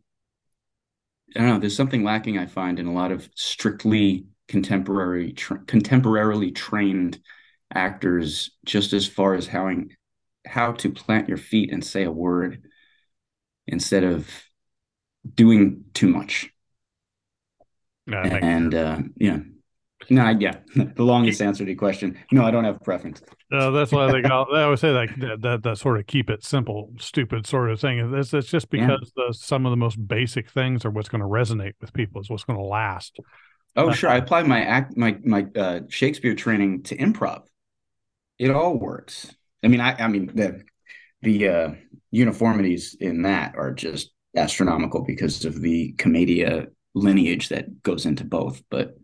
[1.36, 1.60] I don't know.
[1.60, 7.20] There's something lacking I find in a lot of strictly contemporary, tra- contemporarily trained
[7.74, 9.70] actors, just as far as how
[10.46, 12.64] how to plant your feet and say a word
[13.68, 14.30] instead of
[15.36, 16.50] doing too much.
[18.06, 19.40] No, and uh, yeah,
[20.10, 20.58] no, yeah.
[20.96, 22.18] The longest answer to your question.
[22.32, 23.22] No, I don't have preference.
[23.52, 24.54] No, that's why they got.
[24.54, 27.80] I always say that, that that that sort of keep it simple, stupid sort of
[27.80, 28.14] thing.
[28.14, 29.28] It's, it's just because yeah.
[29.28, 32.22] the, some of the most basic things are what's going to resonate with people.
[32.22, 33.20] Is what's going to last.
[33.76, 34.10] Oh, uh, sure.
[34.10, 37.44] I apply my act my my uh, Shakespeare training to improv.
[38.38, 39.34] It all works.
[39.64, 40.64] I mean, I I mean the
[41.22, 41.70] the uh,
[42.12, 48.62] uniformities in that are just astronomical because of the commedia lineage that goes into both,
[48.70, 48.96] but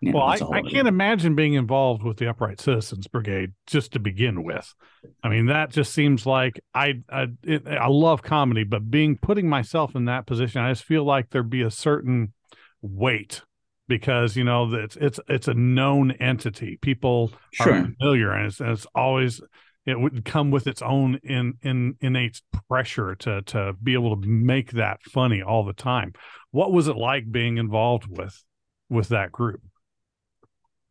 [0.00, 3.92] you know, well, I, I can't imagine being involved with the Upright Citizens Brigade just
[3.92, 4.74] to begin with.
[5.22, 9.48] I mean, that just seems like I I, it, I love comedy, but being putting
[9.48, 12.34] myself in that position, I just feel like there'd be a certain
[12.82, 13.42] weight
[13.88, 16.78] because you know it's it's it's a known entity.
[16.82, 17.72] People sure.
[17.72, 19.40] are familiar, and it's, and it's always
[19.86, 24.28] it would come with its own in in innate pressure to to be able to
[24.28, 26.12] make that funny all the time.
[26.50, 28.44] What was it like being involved with
[28.90, 29.62] with that group?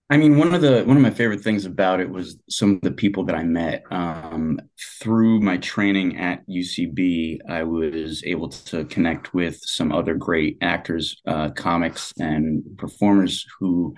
[0.07, 2.81] I mean, one of the one of my favorite things about it was some of
[2.81, 4.59] the people that I met um,
[5.01, 7.39] through my training at UCB.
[7.49, 13.95] I was able to connect with some other great actors, uh, comics, and performers who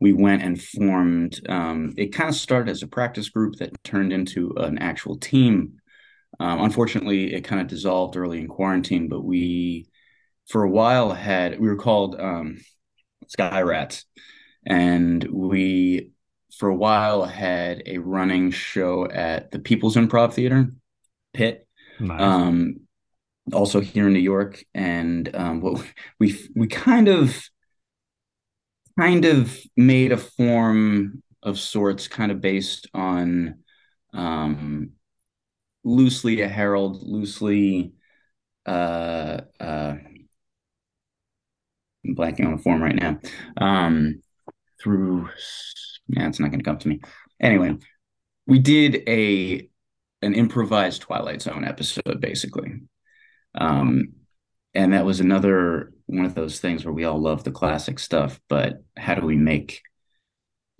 [0.00, 1.40] we went and formed.
[1.48, 5.74] Um, it kind of started as a practice group that turned into an actual team.
[6.40, 9.86] Um, unfortunately, it kind of dissolved early in quarantine, but we,
[10.48, 12.58] for a while, had we were called um,
[13.28, 14.04] Sky Rats
[14.66, 16.10] and we
[16.56, 20.72] for a while had a running show at the People's Improv Theater,
[21.32, 21.66] Pit.
[21.98, 22.20] Nice.
[22.20, 22.80] Um,
[23.52, 25.84] also here in New York, and um, what
[26.18, 27.48] we we kind of
[28.98, 33.58] kind of made a form of sorts, kind of based on
[34.12, 34.90] um,
[35.82, 37.92] loosely a Harold, loosely
[38.66, 39.96] uh, uh,
[42.06, 43.18] I'm blanking on a form right now.
[43.56, 44.20] Um,
[44.84, 45.28] through
[46.08, 47.00] yeah it's not going to come to me.
[47.40, 47.76] Anyway
[48.46, 49.68] we did a
[50.22, 52.82] an improvised twilight zone episode basically.
[53.54, 54.12] Um
[54.74, 58.40] and that was another one of those things where we all love the classic stuff
[58.48, 59.80] but how do we make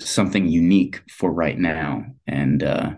[0.01, 2.05] something unique for right now?
[2.27, 2.91] And uh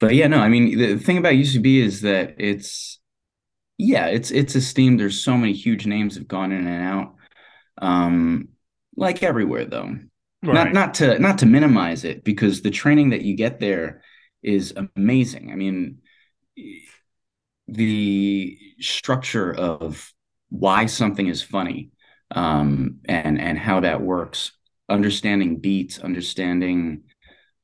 [0.00, 3.00] but yeah no i mean the thing about ucb is that it's
[3.78, 5.00] yeah it's it's esteemed.
[5.00, 7.14] There's so many huge names have gone in and out.
[7.80, 8.48] Um
[8.98, 9.96] like everywhere though
[10.42, 10.54] right.
[10.54, 14.02] not not to not to minimize it because the training that you get there
[14.42, 15.98] is amazing i mean
[17.68, 20.12] the structure of
[20.50, 21.90] why something is funny
[22.30, 24.52] um, and and how that works
[24.88, 27.02] understanding beats understanding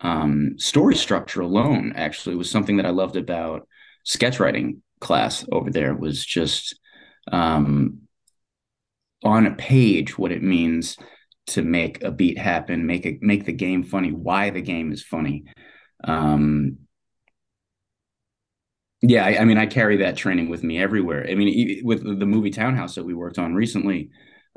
[0.01, 3.66] um, story structure alone actually was something that i loved about
[4.05, 6.79] sketch writing class over there was just
[7.33, 8.01] um,
[9.23, 10.97] on a page what it means
[11.49, 15.03] to make a beat happen, make it make the game funny, why the game is
[15.03, 15.45] funny.
[16.03, 16.79] Um,
[19.07, 21.27] yeah, I, I, mean, I carry that training with me everywhere.
[21.29, 24.11] I mean, with the movie Townhouse that we worked on recently,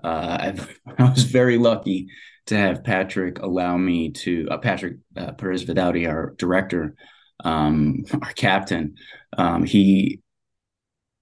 [0.03, 0.53] uh,
[0.97, 2.07] I was very lucky
[2.47, 6.95] to have Patrick allow me to uh, Patrick uh, Perez Vidauti, our director,
[7.43, 8.95] um, our captain.
[9.37, 10.21] Um, he,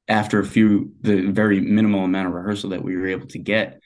[0.07, 3.79] after a few, the very minimal amount of rehearsal that we were able to get,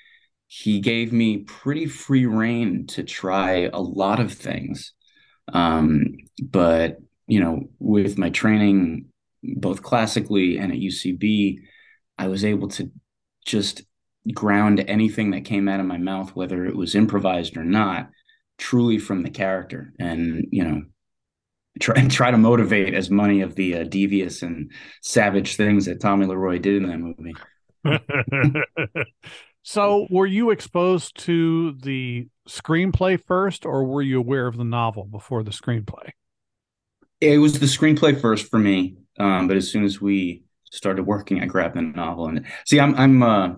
[0.51, 4.93] he gave me pretty free reign to try a lot of things.
[5.53, 9.05] Um, but you know, with my training,
[9.43, 11.59] both classically and at UCB,
[12.17, 12.91] I was able to
[13.45, 13.83] just
[14.33, 18.09] ground anything that came out of my mouth, whether it was improvised or not,
[18.57, 20.81] truly from the character, and you know,
[21.79, 24.71] try try to motivate as many of the uh, devious and
[25.03, 27.35] savage things that Tommy Leroy did in that movie.
[29.71, 35.03] So, were you exposed to the screenplay first, or were you aware of the novel
[35.05, 36.09] before the screenplay?
[37.21, 41.43] It was the screenplay first for me, um, but as soon as we started working,
[41.43, 42.29] I grabbed the novel.
[42.29, 43.21] And see, I'm, I'm.
[43.21, 43.49] Uh,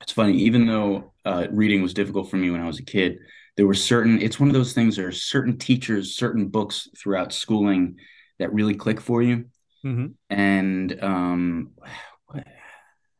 [0.00, 3.18] it's funny, even though uh, reading was difficult for me when I was a kid,
[3.58, 4.22] there were certain.
[4.22, 4.96] It's one of those things.
[4.96, 7.96] There are certain teachers, certain books throughout schooling
[8.38, 9.44] that really click for you.
[9.84, 10.06] Mm-hmm.
[10.30, 11.72] And um,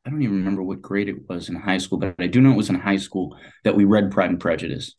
[0.05, 2.53] I don't even remember what grade it was in high school, but I do know
[2.53, 4.95] it was in high school that we read Pride and Prejudice.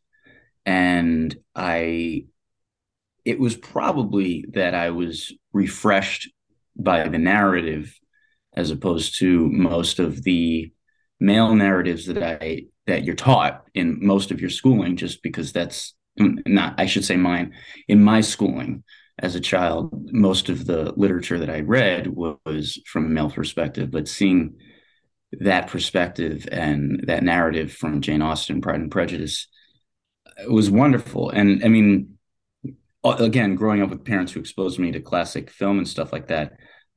[0.66, 2.26] And I,
[3.26, 6.32] it was probably that I was refreshed
[6.78, 7.94] by the narrative
[8.56, 10.72] as opposed to most of the
[11.20, 15.96] male narratives that I, that you're taught in most of your schooling, just because that's
[16.18, 17.54] not, I should say mine,
[17.88, 18.84] in my schooling
[19.20, 23.92] as a child, most of the literature that I read was from a male perspective,
[23.92, 24.56] but seeing
[25.40, 29.48] that perspective and that narrative from Jane Austen, Pride and Prejudice,
[30.48, 31.30] was wonderful.
[31.30, 32.18] And I mean,
[33.04, 36.54] again, growing up with parents who exposed me to classic film and stuff like that,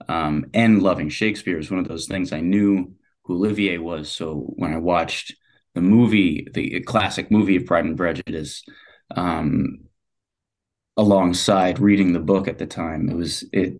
[0.09, 2.93] um, and loving Shakespeare is one of those things I knew
[3.25, 4.11] who Olivier was.
[4.11, 5.35] So when I watched
[5.75, 8.63] the movie, the classic movie of Pride and Prejudice,
[9.15, 9.81] um,
[10.97, 13.79] alongside reading the book at the time, it was it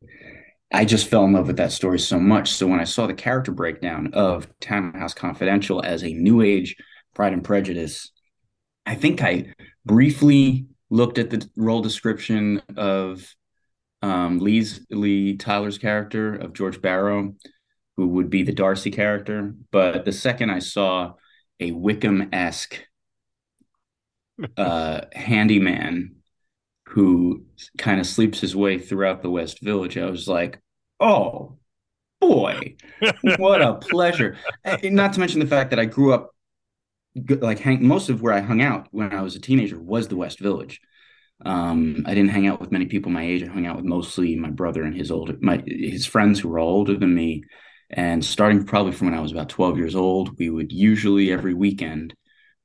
[0.73, 2.53] I just fell in love with that story so much.
[2.53, 6.77] So when I saw the character breakdown of Townhouse Confidential as a new age
[7.15, 8.11] Pride and Prejudice,
[8.85, 9.55] I think I
[9.85, 13.35] briefly looked at the role description of
[14.03, 17.35] um, Lee's Lee Tyler's character of George Barrow,
[17.97, 19.55] who would be the Darcy character.
[19.71, 21.15] But the second I saw
[21.59, 22.79] a Wickham esque
[24.57, 26.16] uh, handyman
[26.97, 27.45] who
[27.77, 30.63] kind of sleeps his way throughout the West Village, I was like,
[30.99, 31.59] oh
[32.23, 32.77] boy,
[33.37, 34.39] what a pleasure.
[34.83, 36.31] Not to mention the fact that I grew up
[37.29, 40.17] like hang most of where I hung out when I was a teenager was the
[40.17, 40.81] West Village.
[41.45, 43.43] Um, I didn't hang out with many people my age.
[43.43, 46.59] I hung out with mostly my brother and his older my his friends who were
[46.59, 47.45] all older than me.
[47.91, 51.53] And starting probably from when I was about 12 years old, we would usually every
[51.53, 52.15] weekend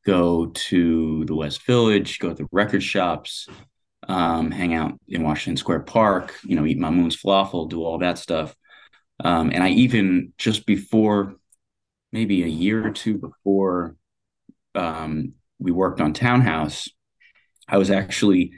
[0.05, 3.49] go to the West Village, go to the record shops,
[4.08, 8.18] um, hang out in Washington Square Park, you know, eat Mamoun's falafel, do all that
[8.18, 8.56] stuff.
[9.24, 11.36] Um, and I even just before,
[12.12, 13.95] maybe a year or two before
[14.76, 16.89] um, we worked on Townhouse,
[17.68, 18.52] I was actually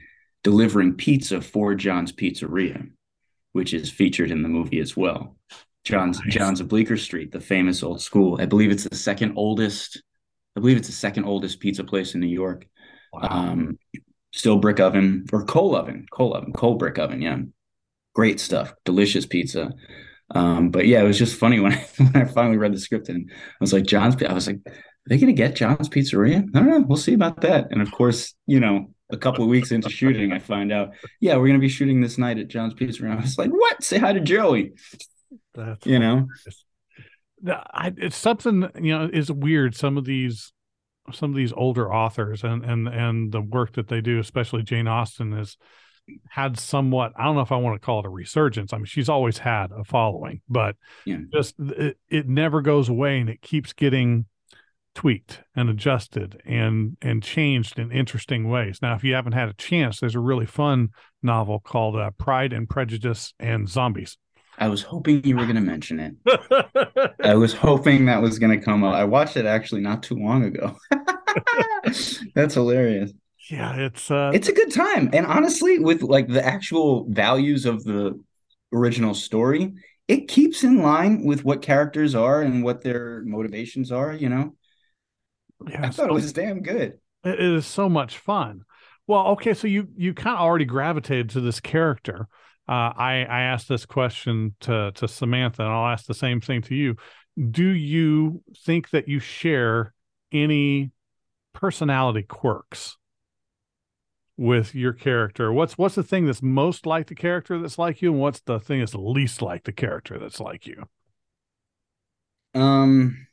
[0.43, 2.89] delivering pizza for John's Pizzeria,
[3.51, 5.37] which is featured in the movie as well.
[5.83, 6.33] John's nice.
[6.33, 8.37] John's of Bleecker Street, the famous old school.
[8.41, 10.01] I believe it's the second oldest.
[10.55, 12.65] I believe it's the second oldest pizza place in New York.
[13.11, 13.27] Wow.
[13.29, 13.77] Um,
[14.33, 17.21] still brick oven or coal oven, coal oven, coal brick oven.
[17.21, 17.39] Yeah,
[18.13, 18.73] great stuff.
[18.85, 19.71] Delicious pizza.
[20.31, 23.09] Um, but yeah, it was just funny when I, when I finally read the script
[23.09, 24.21] and I was like, John's.
[24.21, 26.47] I was like, are they going to get John's Pizzeria?
[26.55, 26.85] I don't know.
[26.87, 27.67] We'll see about that.
[27.71, 31.35] And of course, you know, a couple of weeks into shooting, I find out, yeah,
[31.35, 33.11] we're going to be shooting this night at John's Pizzeria.
[33.11, 33.83] I was like, what?
[33.83, 34.73] Say hi to Joey.
[35.53, 36.27] That's you know,
[37.45, 39.75] I, it's something you know is weird.
[39.75, 40.52] Some of these,
[41.11, 44.87] some of these older authors and and and the work that they do, especially Jane
[44.87, 45.57] Austen, is
[46.29, 48.85] had somewhat i don't know if i want to call it a resurgence i mean
[48.85, 50.75] she's always had a following but
[51.05, 51.19] yeah.
[51.33, 54.25] just it, it never goes away and it keeps getting
[54.95, 59.53] tweaked and adjusted and and changed in interesting ways now if you haven't had a
[59.53, 60.89] chance there's a really fun
[61.21, 64.17] novel called uh, pride and prejudice and zombies
[64.57, 66.15] I was hoping you were going to mention it.
[67.23, 68.93] I was hoping that was going to come up.
[68.93, 70.77] I watched it actually not too long ago.
[72.35, 73.11] That's hilarious.
[73.49, 75.09] Yeah, it's uh it's a good time.
[75.11, 78.17] And honestly, with like the actual values of the
[78.71, 79.73] original story,
[80.07, 84.55] it keeps in line with what characters are and what their motivations are, you know.
[85.67, 86.99] Yeah, I thought it was damn good.
[87.25, 88.63] It is so much fun.
[89.07, 92.29] Well, okay, so you you kind of already gravitated to this character
[92.67, 96.61] uh, I I asked this question to to Samantha, and I'll ask the same thing
[96.63, 96.95] to you.
[97.51, 99.93] Do you think that you share
[100.31, 100.91] any
[101.53, 102.97] personality quirks
[104.37, 105.51] with your character?
[105.51, 108.59] What's what's the thing that's most like the character that's like you, and what's the
[108.59, 110.87] thing that's least like the character that's like you?
[112.55, 113.27] Um,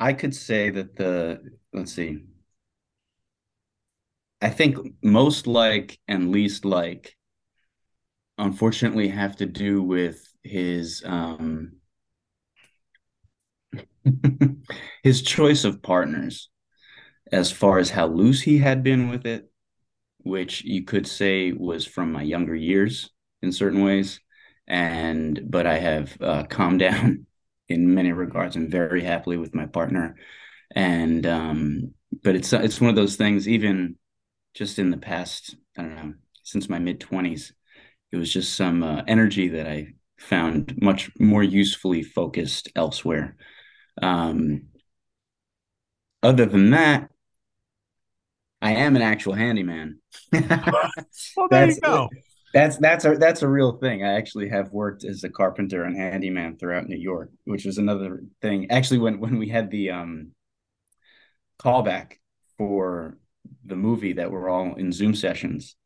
[0.00, 1.40] I could say that the
[1.72, 2.20] let's see
[4.42, 7.16] I think most like and least like
[8.38, 11.72] unfortunately have to do with his um
[15.02, 16.48] his choice of partners
[17.32, 19.50] as far as how loose he had been with it
[20.24, 23.10] which you could say was from my younger years
[23.42, 24.20] in certain ways.
[24.68, 27.26] And but i have uh, calmed down
[27.68, 30.16] in many regards i'm very happily with my partner.
[30.74, 33.96] And um but it's it's one of those things even
[34.54, 37.52] just in the past, I don't know, since my mid 20s,
[38.12, 43.36] it was just some uh, energy that I found much more usefully focused elsewhere.
[44.02, 44.68] Um,
[46.22, 47.10] other than that,
[48.60, 50.00] I am an actual handyman.
[50.32, 52.08] well, there you go.
[52.52, 54.04] That's that's a that's a real thing.
[54.04, 58.24] I actually have worked as a carpenter and handyman throughout New York, which was another
[58.42, 58.70] thing.
[58.70, 60.32] Actually, when when we had the um,
[61.60, 62.14] callback
[62.58, 63.19] for
[63.70, 65.76] the movie that were all in Zoom sessions.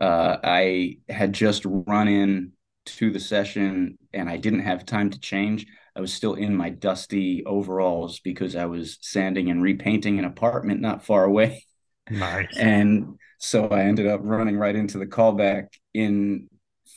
[0.00, 2.52] Uh, I had just run in
[2.86, 5.66] to the session and I didn't have time to change.
[5.96, 10.80] I was still in my dusty overalls because I was sanding and repainting an apartment
[10.80, 11.64] not far away.
[12.10, 12.46] Nice.
[12.56, 16.48] and so I ended up running right into the callback in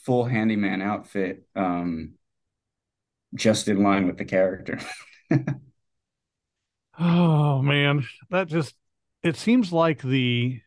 [0.04, 2.12] full handyman outfit, um,
[3.34, 4.80] just in line with the character.
[6.98, 8.74] oh man, that just
[9.22, 10.60] it seems like the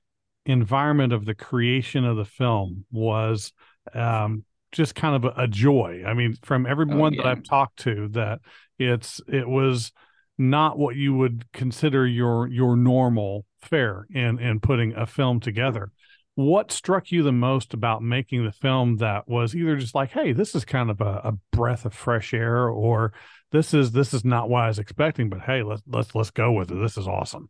[0.46, 3.52] environment of the creation of the film was
[3.94, 6.04] um, just kind of a, a, joy.
[6.06, 7.24] I mean, from everyone oh, yeah.
[7.24, 8.40] that I've talked to, that
[8.78, 9.92] it's it was
[10.38, 15.92] not what you would consider your your normal fare in in putting a film together.
[16.36, 20.34] What struck you the most about making the film that was either just like, hey,
[20.34, 23.14] this is kind of a, a breath of fresh air, or
[23.54, 26.52] this is this is not what I was expecting, but hey, let's let's let's go
[26.52, 26.76] with it.
[26.76, 27.50] This is awesome.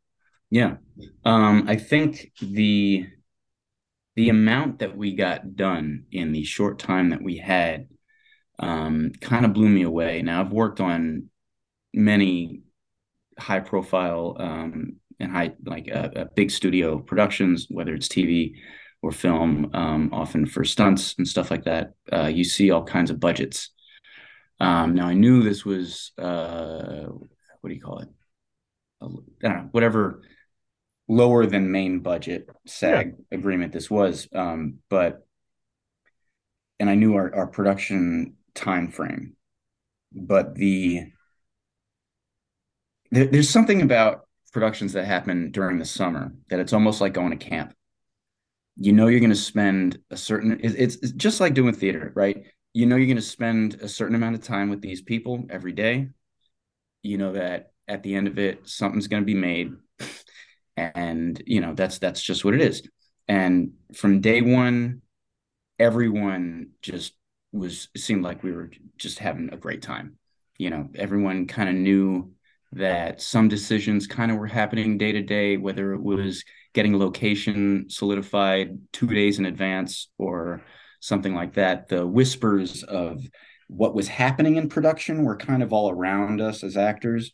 [0.49, 0.77] Yeah.
[1.23, 3.07] Um, I think the
[4.15, 7.87] the amount that we got done in the short time that we had
[8.59, 10.21] um, kind of blew me away.
[10.21, 11.29] Now I've worked on
[11.93, 12.61] many
[13.37, 18.55] high profile um, and high like uh, uh, big studio productions, whether it's TV
[19.01, 21.93] or film, um, often for stunts and stuff like that.
[22.11, 23.71] Uh, you see all kinds of budgets.
[24.61, 27.07] Um, now I knew this was uh,
[27.59, 28.07] what do you call it?
[29.01, 29.07] I
[29.41, 30.21] don't know, whatever
[31.07, 33.37] lower than main budget SAG yeah.
[33.37, 34.27] agreement this was.
[34.33, 35.25] Um, but
[36.79, 39.35] and I knew our, our production time frame,
[40.11, 41.03] but the
[43.11, 47.37] there, there's something about productions that happen during the summer that it's almost like going
[47.37, 47.73] to camp.
[48.77, 52.43] You know you're going to spend a certain it's, it's just like doing theater, right?
[52.73, 55.71] You know you're going to spend a certain amount of time with these people every
[55.71, 56.09] day.
[57.03, 59.71] You know that at the end of it something's going to be made
[60.78, 62.84] and you know that's that's just what it is.
[63.28, 65.01] And from day one
[65.78, 67.13] everyone just
[67.51, 70.17] was seemed like we were just having a great time.
[70.57, 72.32] You know everyone kind of knew
[72.73, 77.86] that some decisions kind of were happening day to day whether it was getting location
[77.89, 80.61] solidified two days in advance or
[80.99, 81.88] something like that.
[81.88, 83.21] The whispers of
[83.67, 87.32] what was happening in production were kind of all around us as actors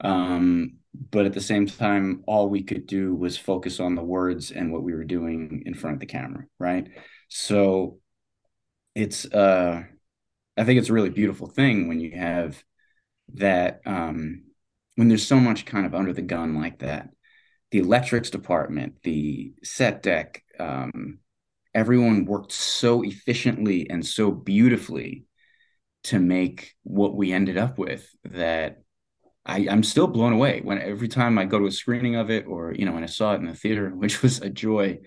[0.00, 0.78] um,
[1.10, 4.72] but at the same time, all we could do was focus on the words and
[4.72, 6.88] what we were doing in front of the camera, right?
[7.28, 7.98] So
[8.94, 9.82] it's uh
[10.56, 12.62] I think it's a really beautiful thing when you have
[13.34, 14.44] that um
[14.94, 17.10] when there's so much kind of under the gun like that.
[17.72, 21.18] The electrics department, the set deck, um,
[21.74, 25.26] everyone worked so efficiently and so beautifully
[26.04, 28.82] to make what we ended up with that
[29.46, 32.46] I, I'm still blown away when every time I go to a screening of it
[32.46, 34.98] or, you know, when I saw it in the theater, which was a joy,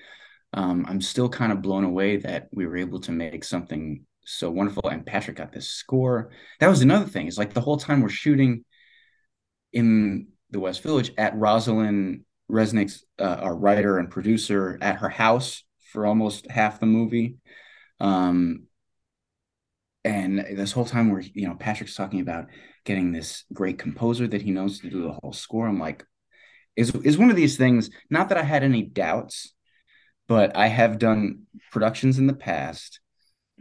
[0.53, 4.49] um, I'm still kind of blown away that we were able to make something so
[4.49, 4.89] wonderful.
[4.89, 6.31] And Patrick got this score.
[6.59, 7.27] That was another thing.
[7.27, 8.63] It's like the whole time we're shooting
[9.73, 15.63] in the West Village at Rosalind Resnick's, uh, our writer and producer, at her house
[15.91, 17.37] for almost half the movie.
[17.99, 18.63] Um,
[20.03, 22.47] and this whole time we're, you know, Patrick's talking about
[22.85, 25.67] getting this great composer that he knows to do the whole score.
[25.67, 26.05] I'm like,
[26.75, 27.89] is is one of these things.
[28.09, 29.53] Not that I had any doubts,
[30.27, 32.99] but I have done productions in the past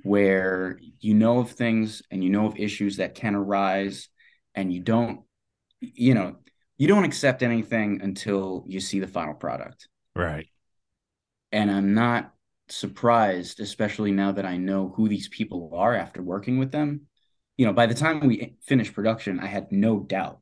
[0.03, 4.09] where you know of things and you know of issues that can arise,
[4.55, 5.23] and you don't,
[5.81, 6.37] you know,
[6.77, 9.89] you don't accept anything until you see the final product.
[10.14, 10.47] Right.
[11.51, 12.33] And I'm not
[12.69, 17.08] surprised, especially now that I know who these people are after working with them,
[17.59, 20.41] you know, by the time we finished production, I had no doubt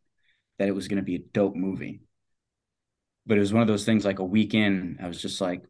[0.59, 2.03] that it was going to be a dope movie.
[3.27, 5.65] But it was one of those things like a week in, I was just like,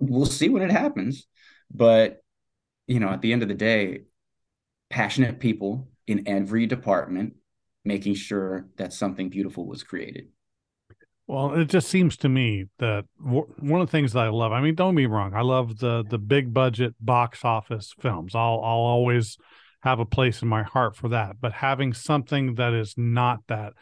[0.00, 1.26] we'll see when it happens.
[1.70, 2.22] But,
[2.86, 4.00] you know, at the end of the day,
[4.90, 7.34] passionate people in every department
[7.84, 10.28] making sure that something beautiful was created.
[11.26, 14.60] Well, it just seems to me that one of the things that I love, I
[14.60, 18.34] mean, don't be wrong, I love the the big budget box office films.
[18.34, 19.38] I'll I'll always
[19.84, 21.36] have a place in my heart for that.
[21.40, 23.74] But having something that is not that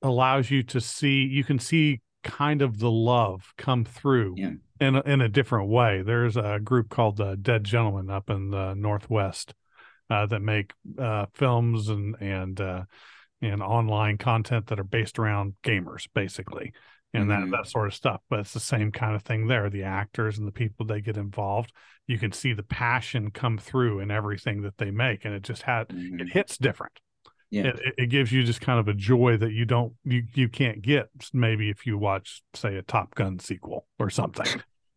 [0.00, 4.52] allows you to see, you can see kind of the love come through yeah.
[4.80, 6.02] in a, in a different way.
[6.02, 9.54] There's a group called the Dead Gentlemen up in the Northwest
[10.08, 12.84] uh, that make uh, films and and uh,
[13.42, 16.72] and online content that are based around gamers, basically
[17.14, 17.50] and mm-hmm.
[17.50, 18.20] that that sort of stuff.
[18.28, 19.70] But it's the same kind of thing there.
[19.70, 21.72] The actors and the people they get involved,
[22.06, 25.62] you can see the passion come through in everything that they make, and it just
[25.62, 26.20] had mm-hmm.
[26.20, 27.00] it hits different.
[27.50, 30.48] Yeah, it, it gives you just kind of a joy that you don't you you
[30.48, 34.46] can't get maybe if you watch say a Top Gun sequel or something.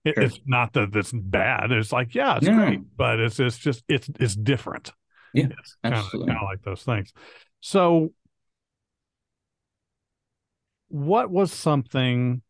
[0.06, 0.24] It, sure.
[0.24, 1.72] It's not that it's bad.
[1.72, 4.92] It's like yeah, it's great, but it's it's just it's it's different.
[5.34, 7.12] Yeah, it's kind of, kind of like those things.
[7.62, 8.14] So
[10.90, 12.42] what was something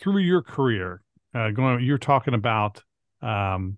[0.00, 1.02] through your career
[1.34, 2.82] uh, going you're talking about
[3.20, 3.76] um,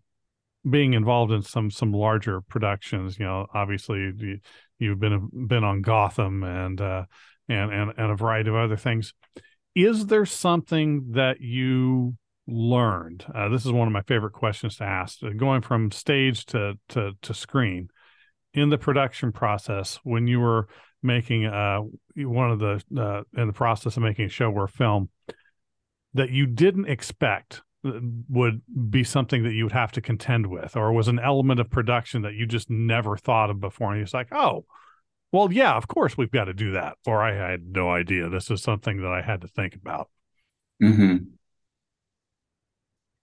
[0.69, 4.13] being involved in some some larger productions you know obviously
[4.79, 7.05] you, have been been on gotham and uh,
[7.51, 9.13] and and and a variety of other things.
[9.75, 12.17] Is there something that you
[12.47, 13.25] learned?
[13.33, 16.75] Uh, this is one of my favorite questions to ask uh, going from stage to
[16.91, 17.89] to to screen.
[18.53, 20.69] In the production process when you were
[21.03, 21.81] making uh
[22.25, 25.09] one of the uh, in the process of making a show or a film
[26.15, 27.93] that you didn't expect uh,
[28.29, 31.71] would be something that you would have to contend with or was an element of
[31.71, 33.93] production that you just never thought of before.
[33.93, 34.65] And it's like oh
[35.33, 38.29] well yeah of course we've got to do that or i had no idea.
[38.29, 40.09] This is something that i had to think about.
[40.81, 41.17] Hmm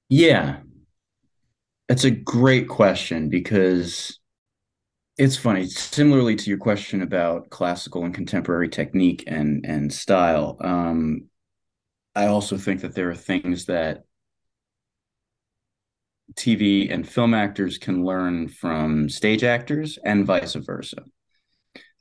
[0.09, 0.57] yeah.
[1.89, 4.19] It's a great question because
[5.17, 5.67] it's funny.
[5.67, 11.29] Similarly to your question about classical and contemporary technique and and style, um,
[12.15, 14.03] I also think that there are things that
[16.35, 21.03] TV and film actors can learn from stage actors and vice versa.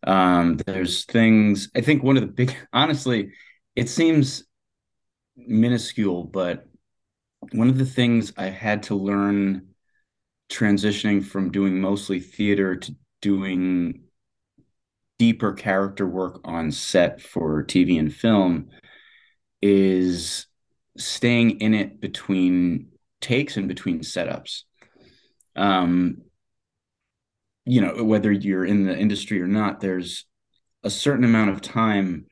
[0.07, 3.33] Um, there's things I think one of the big, honestly,
[3.75, 4.45] it seems
[5.37, 6.67] minuscule, but
[7.53, 9.69] one of the things I had to learn
[10.51, 14.03] transitioning from doing mostly theater to doing
[15.19, 18.69] deeper character work on set for TV and film
[19.63, 20.47] is
[20.97, 22.89] staying in it between
[23.21, 24.63] takes and between setups.
[25.55, 26.19] Um,
[27.65, 30.25] you know, whether you're in the industry or not, there's
[30.85, 32.27] a certain amount of time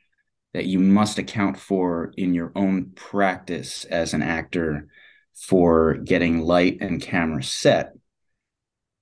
[0.52, 4.86] that you must account for in your own practice as an actor
[5.34, 7.92] for getting light and camera set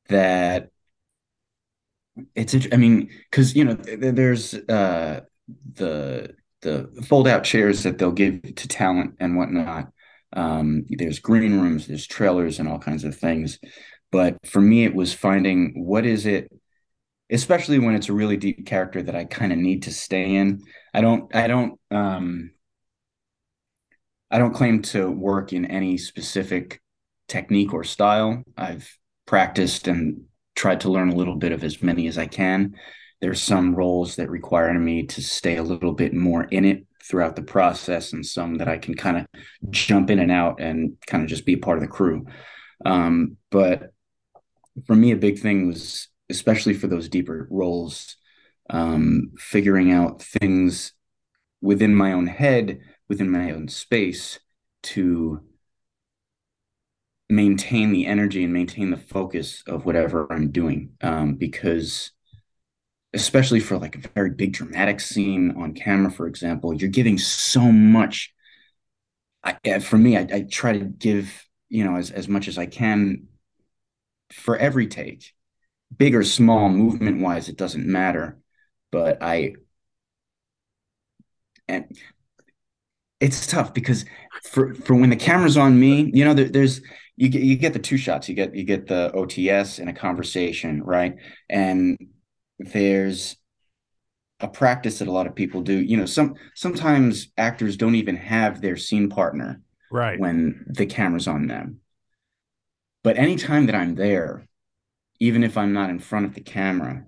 [0.09, 0.72] that
[2.35, 5.21] it's i mean because you know there's uh
[5.75, 9.89] the the fold out chairs that they'll give to talent and whatnot
[10.35, 13.59] um there's green rooms there's trailers and all kinds of things
[14.11, 16.53] but for me it was finding what is it
[17.33, 20.63] especially when it's a really deep character that I kind of need to stay in.
[20.93, 22.51] I don't I don't um
[24.31, 26.81] I don't claim to work in any specific
[27.29, 28.43] technique or style.
[28.57, 30.25] I've practiced and
[30.55, 32.77] tried to learn a little bit of as many as I can.
[33.21, 37.37] There's some roles that require me to stay a little bit more in it throughout
[37.37, 39.27] the process, and some that I can kind of
[39.71, 42.27] jump in and out and kind of just be part of the crew.
[42.85, 43.93] Um, but
[44.87, 48.17] for me, a big thing was especially for those deeper roles,
[48.71, 50.93] um, figuring out things
[51.61, 54.41] within my own head, within my own space
[54.83, 55.43] to
[57.33, 60.91] maintain the energy and maintain the focus of whatever I'm doing.
[61.01, 62.13] Um, because
[63.15, 67.61] especially for like a very big dramatic scene on camera, for example, you're giving so
[67.73, 68.33] much.
[69.45, 72.67] I, for me, I, I try to give, you know, as, as much as I
[72.67, 73.27] can
[74.31, 75.33] for every take
[75.97, 78.39] big or small movement wise, it doesn't matter.
[78.91, 79.55] But I,
[81.69, 81.97] and
[83.21, 84.05] it's tough because
[84.43, 86.81] for for when the camera's on me, you know, there, there's
[87.17, 88.29] you get you get the two shots.
[88.29, 91.17] You get you get the OTS and a conversation, right?
[91.49, 91.99] And
[92.59, 93.37] there's
[94.41, 95.79] a practice that a lot of people do.
[95.79, 99.61] You know, some sometimes actors don't even have their scene partner
[99.91, 101.81] right when the camera's on them.
[103.05, 104.47] But anytime that I'm there,
[105.21, 107.05] even if I'm not in front of the camera,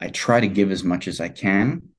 [0.00, 1.93] I try to give as much as I can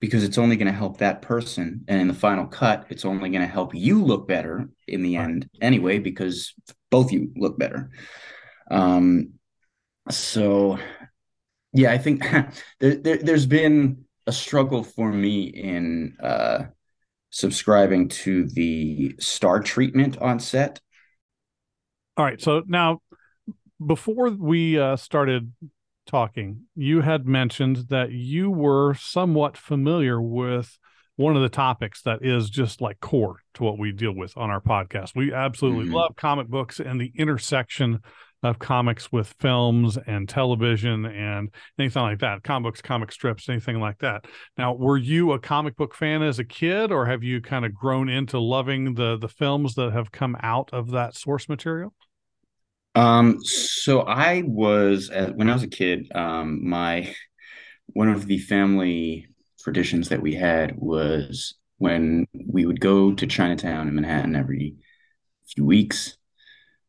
[0.00, 1.84] because it's only going to help that person.
[1.86, 5.16] And in the final cut, it's only going to help you look better in the
[5.16, 6.54] end anyway, because
[6.90, 7.90] both you look better.
[8.70, 9.34] Um,
[10.10, 10.78] so
[11.72, 12.22] yeah, I think
[12.80, 16.64] there, there, has been a struggle for me in uh,
[17.30, 20.80] subscribing to the star treatment on set.
[22.16, 22.40] All right.
[22.40, 23.00] So now
[23.84, 25.52] before we uh, started
[26.10, 30.78] talking, you had mentioned that you were somewhat familiar with
[31.16, 34.50] one of the topics that is just like core to what we deal with on
[34.50, 35.14] our podcast.
[35.14, 35.94] We absolutely mm-hmm.
[35.94, 38.00] love comic books and the intersection
[38.42, 43.78] of comics with films and television and anything like that comic books comic strips anything
[43.78, 44.24] like that
[44.56, 47.74] now were you a comic book fan as a kid or have you kind of
[47.74, 51.92] grown into loving the the films that have come out of that source material
[52.94, 57.14] um, so I was uh, when I was a kid, um, my
[57.88, 59.28] one of the family
[59.60, 64.76] traditions that we had was when we would go to Chinatown in Manhattan every
[65.54, 66.16] few weeks,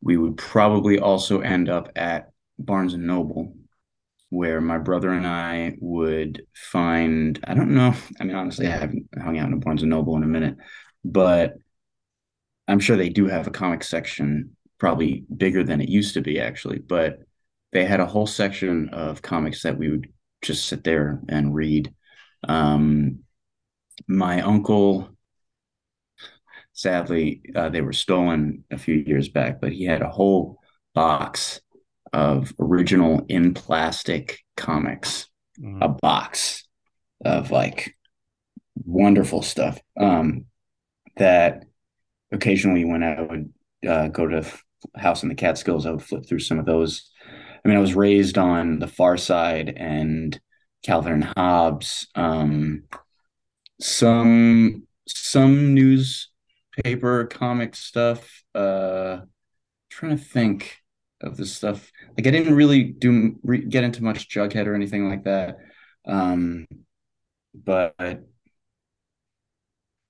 [0.00, 3.54] we would probably also end up at Barnes and Noble,
[4.30, 9.08] where my brother and I would find, I don't know, I mean, honestly, I haven't
[9.20, 10.56] hung out in a Barnes and Noble in a minute,
[11.04, 11.54] but
[12.68, 16.40] I'm sure they do have a comic section probably bigger than it used to be
[16.40, 17.20] actually but
[17.70, 20.08] they had a whole section of comics that we would
[20.42, 21.94] just sit there and read
[22.48, 23.20] um,
[24.08, 25.08] my uncle
[26.72, 30.58] sadly uh, they were stolen a few years back but he had a whole
[30.96, 31.60] box
[32.12, 35.28] of original in plastic comics
[35.60, 35.78] mm.
[35.80, 36.64] a box
[37.24, 37.96] of like
[38.84, 40.46] wonderful stuff um,
[41.18, 41.66] that
[42.32, 43.52] occasionally when i would
[43.86, 44.44] uh, go to
[44.96, 47.10] House in the Catskills, I would flip through some of those.
[47.64, 50.38] I mean, I was raised on The Far Side and
[50.82, 52.08] Calvin and Hobbes.
[52.14, 52.84] Um,
[53.80, 58.44] some some newspaper comic stuff.
[58.54, 59.20] Uh,
[59.90, 60.78] trying to think
[61.20, 61.90] of the stuff.
[62.16, 65.58] Like I didn't really do re- get into much Jughead or anything like that.
[66.06, 66.66] Um,
[67.54, 67.94] but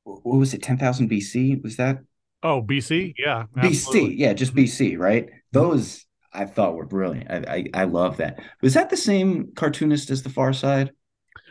[0.05, 0.63] what was it?
[0.63, 1.99] Ten thousand BC was that?
[2.43, 4.17] Oh, BC, yeah, absolutely.
[4.17, 5.29] BC, yeah, just BC, right?
[5.53, 7.31] Those I thought were brilliant.
[7.31, 8.43] I, I I love that.
[8.63, 10.93] Was that the same cartoonist as the Far Side?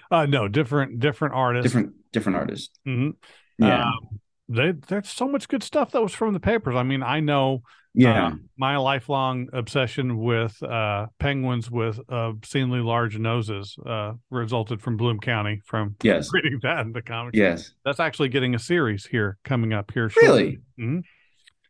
[0.10, 1.64] Uh, no, different different artist.
[1.64, 2.78] Different different artist.
[2.88, 3.66] Mm-hmm.
[3.66, 3.86] Yeah.
[3.86, 4.20] Um,
[4.50, 6.76] they, there's so much good stuff that was from the papers.
[6.76, 7.64] I mean, I know
[7.94, 8.28] yeah.
[8.28, 15.20] uh, my lifelong obsession with uh, penguins with obscenely large noses uh, resulted from Bloom
[15.20, 16.30] County from yes.
[16.34, 17.38] reading that in the comics.
[17.38, 17.74] Yes.
[17.86, 20.10] That's actually getting a series here coming up here.
[20.10, 20.30] Shortly.
[20.30, 20.60] Really?
[20.80, 21.04] Mhm.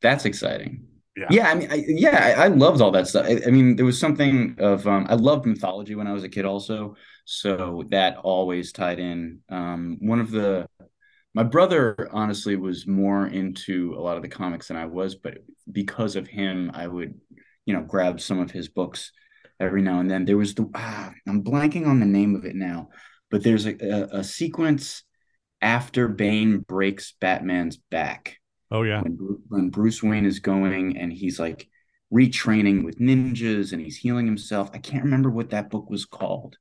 [0.02, 0.86] That's exciting.
[1.16, 1.28] Yeah.
[1.30, 3.26] Yeah, I mean, I, yeah, I, I loved all that stuff.
[3.26, 6.30] I, I mean, there was something of um, I loved mythology when I was a
[6.30, 6.96] kid, also.
[7.26, 9.40] So that always tied in.
[9.50, 10.68] Um, one of the
[11.34, 15.38] my brother honestly was more into a lot of the comics than I was, but
[15.72, 17.20] because of him, I would,
[17.66, 19.12] you know, grab some of his books
[19.60, 20.26] every now and then.
[20.26, 22.90] There was the ah, I'm blanking on the name of it now,
[23.30, 25.04] but there's a, a, a sequence
[25.62, 28.38] after Bane breaks Batman's back
[28.72, 29.02] Oh yeah.
[29.02, 29.18] when,
[29.50, 31.68] when Bruce Wayne is going and he's like
[32.14, 34.70] retraining with ninjas and he's healing himself.
[34.74, 36.58] I can't remember what that book was called.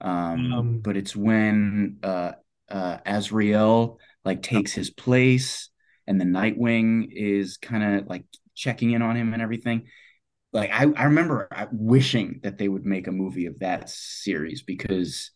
[0.00, 2.32] Um, Um, but it's when uh
[2.72, 5.68] uh Azrael like takes his place
[6.06, 9.86] and the Nightwing is kind of like checking in on him and everything.
[10.52, 14.62] Like I, I remember uh, wishing that they would make a movie of that series
[14.62, 15.30] because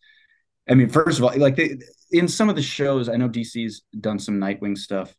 [0.69, 1.79] I mean, first of all, like they,
[2.11, 5.15] in some of the shows, I know DC's done some Nightwing stuff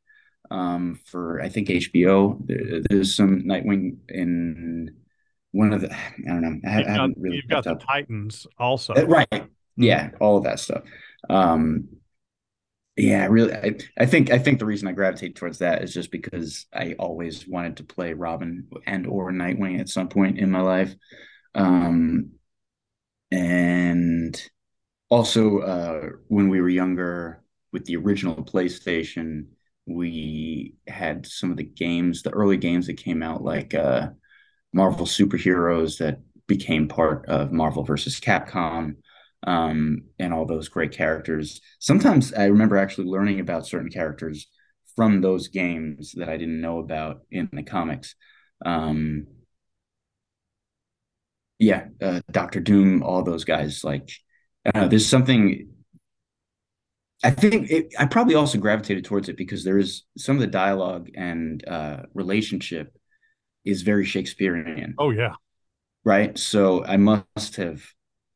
[0.51, 2.37] um, for I think HBO.
[2.45, 4.95] There, there's some Nightwing in
[5.51, 6.69] one of the I don't know.
[6.69, 7.83] I, I You've got, haven't really you've got the up.
[7.85, 8.93] Titans also.
[8.93, 9.49] Uh, right.
[9.77, 10.83] Yeah, all of that stuff.
[11.29, 11.87] Um,
[12.97, 13.53] yeah, really.
[13.53, 16.95] I, I think I think the reason I gravitate towards that is just because I
[16.97, 20.95] always wanted to play Robin and or Nightwing at some point in my life.
[21.53, 22.31] Um,
[23.31, 24.41] and
[25.09, 29.47] also uh, when we were younger with the original PlayStation,
[29.85, 34.09] we had some of the games, the early games that came out, like uh,
[34.73, 38.95] Marvel superheroes that became part of Marvel versus Capcom
[39.45, 41.61] um, and all those great characters.
[41.79, 44.47] Sometimes I remember actually learning about certain characters
[44.95, 48.15] from those games that I didn't know about in the comics.
[48.65, 49.27] Um,
[51.59, 53.83] yeah, uh, Doctor Doom, all those guys.
[53.83, 54.09] Like,
[54.73, 55.69] uh, there's something.
[57.23, 60.47] I think it, I probably also gravitated towards it because there is some of the
[60.47, 62.95] dialogue and uh, relationship
[63.65, 65.33] is very Shakespearean, Oh yeah.
[66.03, 66.37] right?
[66.37, 67.83] So I must have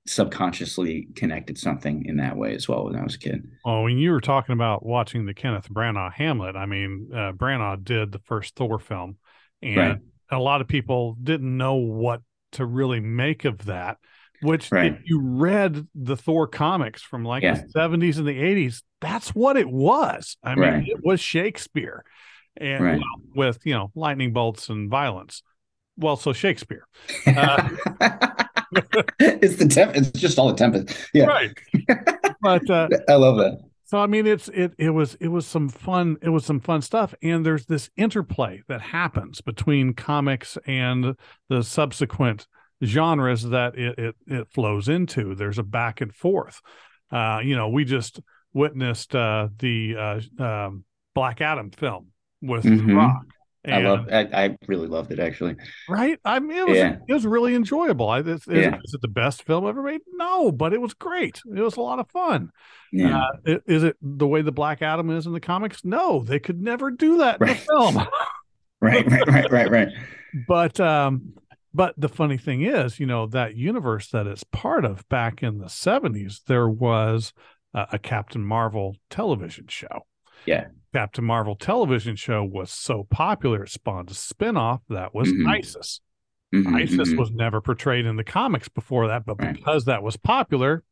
[0.07, 3.47] subconsciously connected something in that way as well when I was a kid.
[3.63, 7.83] Well, when you were talking about watching the Kenneth Branagh Hamlet, I mean, uh, Branagh
[7.83, 9.17] did the first Thor film,
[9.61, 9.97] and Right.
[10.31, 12.21] a lot of people didn't know what
[12.53, 13.97] to really make of that.
[14.41, 14.93] Which, Right.
[14.93, 17.61] if you read the Thor comics from like Yeah.
[17.61, 20.35] the seventies and the eighties, that's what it was.
[20.43, 20.87] I mean, Right.
[20.87, 22.03] it was Shakespeare,
[22.57, 22.99] and well,
[23.35, 25.43] with you know lightning bolts and violence.
[25.95, 26.87] Well, so Shakespeare,
[27.27, 27.69] Uh,
[29.19, 29.95] it's the temp.
[29.95, 30.95] It's just all the tempest.
[31.13, 31.51] Yeah, right?
[32.41, 33.59] but uh, I love that.
[33.85, 36.81] So I mean, it's it it was it was some fun it was some fun
[36.81, 41.15] stuff, and there's this interplay that happens between comics and
[41.49, 42.47] the subsequent
[42.83, 45.35] genres that it it, it flows into.
[45.35, 46.61] There's a back and forth.
[47.11, 48.21] Uh, you know, we just
[48.53, 52.07] witnessed uh, the uh, um, Black Adam film
[52.41, 53.21] with The Mhm.
[53.67, 53.75] Rock.
[53.75, 54.07] I love.
[54.11, 55.55] I, I really loved it actually.
[55.87, 56.17] right.
[56.25, 56.97] I mean, it was Yeah.
[57.07, 58.09] it was really enjoyable.
[58.09, 58.79] I, Yeah.
[58.83, 60.01] is it the best film ever made?
[60.13, 61.41] No, but it was great.
[61.55, 62.49] It was a lot of fun.
[62.91, 65.85] Yeah, Uh, is it the way the Black Adam is in the comics?
[65.85, 67.97] No, they could never do that in the film.
[68.81, 69.87] right, right, right, right, right.
[70.47, 71.33] but um,
[71.73, 75.59] but the funny thing is, you know, that universe that it's part of back in
[75.59, 77.31] the seventies, there was
[77.73, 80.05] uh, a Captain Marvel television show.
[80.45, 80.67] Yeah.
[80.93, 85.47] Captain Marvel television show was so popular, it spawned a spinoff that was Mhm.
[85.49, 86.01] ISIS.
[86.53, 87.17] Mhm, ISIS mhm.
[87.17, 89.55] was never portrayed in the comics before that, but Right.
[89.55, 90.83] because that was popular,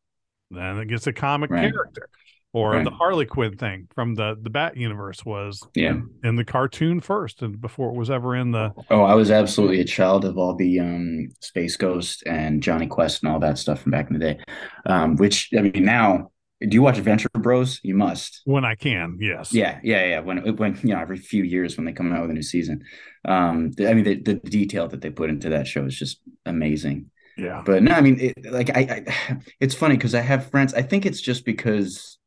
[0.52, 1.72] then it gets a comic Right.
[1.72, 2.08] character.
[2.54, 2.84] Or Right.
[2.84, 5.90] the Harley Quinn thing from the the Bat universe was Yeah.
[5.92, 9.30] in, in the cartoon first, and before it was ever in the Oh, I was
[9.30, 13.58] absolutely a child of all the um, Space Ghost and Jonny Quest and all that
[13.60, 14.40] stuff from back in the day.
[14.88, 16.32] Um, which I mean, now
[16.62, 17.80] do you watch the Venture Bros?
[17.84, 18.42] You must.
[18.46, 20.20] when I can, yes, Yeah, yeah, yeah.
[20.20, 22.84] When when you know every few years when they come out with a new season,
[23.26, 27.12] um, I mean the, the detail that they put into that show is just amazing.
[27.38, 30.74] yeah, But no, I mean, it, like I, I, it's funny because I have friends.
[30.74, 32.18] I think it's just because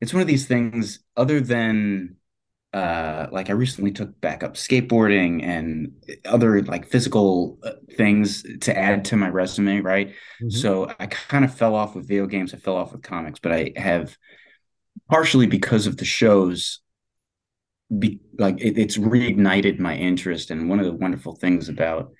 [0.00, 1.00] it's one of these things.
[1.16, 2.16] Other than,
[2.72, 5.92] uh, like I recently took back up skateboarding and
[6.24, 10.14] other like physical uh, things to add to my resume, right?
[10.42, 10.52] Mhm.
[10.52, 12.52] So I kind of fell off with video games.
[12.52, 14.16] I fell off with comics, but I have
[15.10, 16.80] partially because of the shows.
[17.96, 22.10] Be like it, it's reignited my interest, and one of the wonderful things about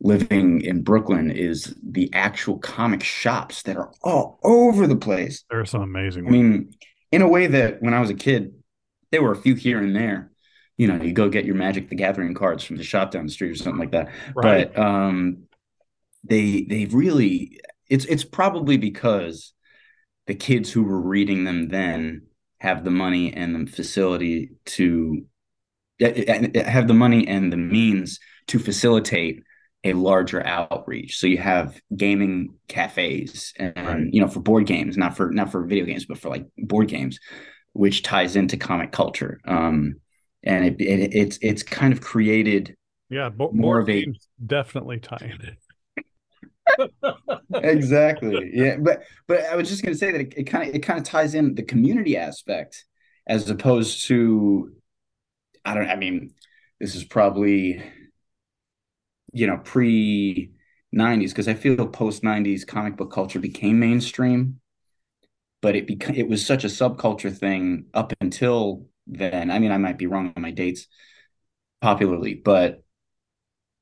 [0.00, 5.44] living in Brooklyn is the actual comic shops that are all over the place.
[5.50, 6.72] there are some amazing I mean,
[7.12, 8.54] in a way that when I was a kid,
[9.14, 10.32] there were a few here and there.
[10.76, 13.32] You know, you go get your Magic the Gathering cards from the shop down the
[13.32, 14.10] street or something like that.
[14.34, 14.74] Right.
[14.74, 15.44] But um,
[16.24, 19.52] they they really it's it's probably because
[20.26, 22.22] the kids who were reading them then
[22.58, 25.24] have the money and the facility to
[26.00, 29.44] have the money and the means to facilitate
[29.84, 31.18] a larger outreach.
[31.18, 34.06] So you have gaming cafes and right.
[34.10, 36.88] you know for board games, not for not for video games, but for like board
[36.88, 37.20] games,
[37.74, 39.40] which ties into comic culture.
[39.44, 39.96] Um,
[40.44, 42.76] and it, it it's it's kind of created
[43.08, 44.06] yeah bo- more of a
[44.46, 45.56] definitely tie in
[47.54, 50.80] exactly yeah but but i was just going to say that it kind of it
[50.80, 52.84] kind of ties in the community aspect
[53.26, 54.72] as opposed to
[55.64, 56.32] i don't i mean
[56.80, 57.82] this is probably
[59.32, 60.50] you know pre
[60.94, 64.60] 90s because i feel post 90s comic book culture became mainstream
[65.64, 69.78] but it became it was such a subculture thing up until then i mean i
[69.78, 70.86] might be wrong on my dates
[71.80, 72.82] popularly but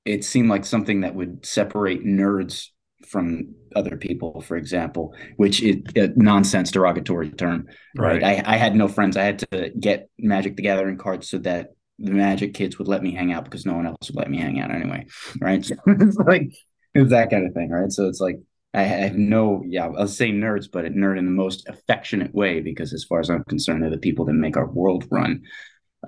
[0.05, 2.69] it seemed like something that would separate nerds
[3.07, 7.67] from other people, for example, which is a nonsense derogatory term,
[7.97, 8.23] right?
[8.23, 8.45] right?
[8.47, 9.17] I, I had no friends.
[9.17, 13.03] I had to get Magic the Gathering cards so that the Magic kids would let
[13.03, 15.07] me hang out because no one else would let me hang out anyway,
[15.41, 15.65] right?
[15.65, 16.53] So it's like
[16.95, 17.91] it's that kind of thing, right?
[17.91, 18.37] So it's like
[18.75, 22.61] I have no, yeah, I'll say nerds, but a nerd in the most affectionate way
[22.61, 25.43] because, as far as I'm concerned, they're the people that make our world run.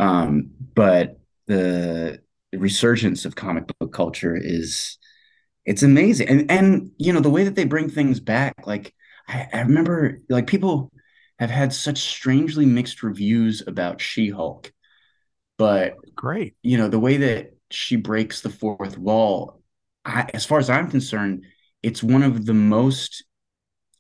[0.01, 2.21] Um, but the
[2.53, 4.99] resurgence of comic book culture is
[5.67, 8.95] it's amazing and and you know the way that they bring things back like
[9.29, 10.93] I, I remember like people
[11.39, 14.73] have had such strangely mixed reviews about she-hulk
[15.59, 19.61] but great you know the way that she breaks the fourth wall
[20.05, 21.45] I, as far as i'm concerned
[21.85, 23.25] it's one of the most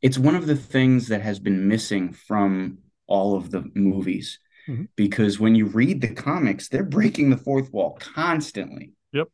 [0.03, 4.85] it's one of the things that has been missing from all of the movies mm-hmm.
[4.97, 9.29] because when you read the comics they're breaking the fourth wall constantly yep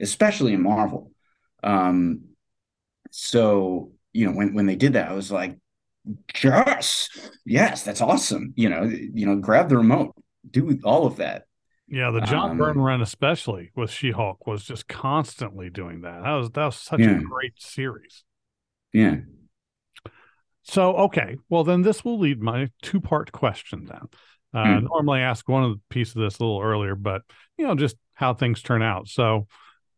[0.00, 1.10] especially in marvel
[1.62, 2.20] um,
[3.10, 5.58] so you know, when when they did that, I was like,
[6.42, 7.08] yes,
[7.44, 8.54] yes, that's awesome.
[8.56, 10.14] You know, you know, grab the remote,
[10.50, 11.44] do all of that.
[11.88, 16.22] Yeah, the John um, Byrne run, especially with She Hulk, was just constantly doing that.
[16.22, 17.18] That was that was such yeah.
[17.18, 18.24] a great series.
[18.92, 19.16] Yeah.
[20.62, 24.08] So okay, well then this will lead my two part question then.
[24.52, 24.86] Uh, hmm.
[24.86, 27.22] Normally, I ask one of the piece of this a little earlier, but
[27.56, 29.06] you know, just how things turn out.
[29.06, 29.46] So,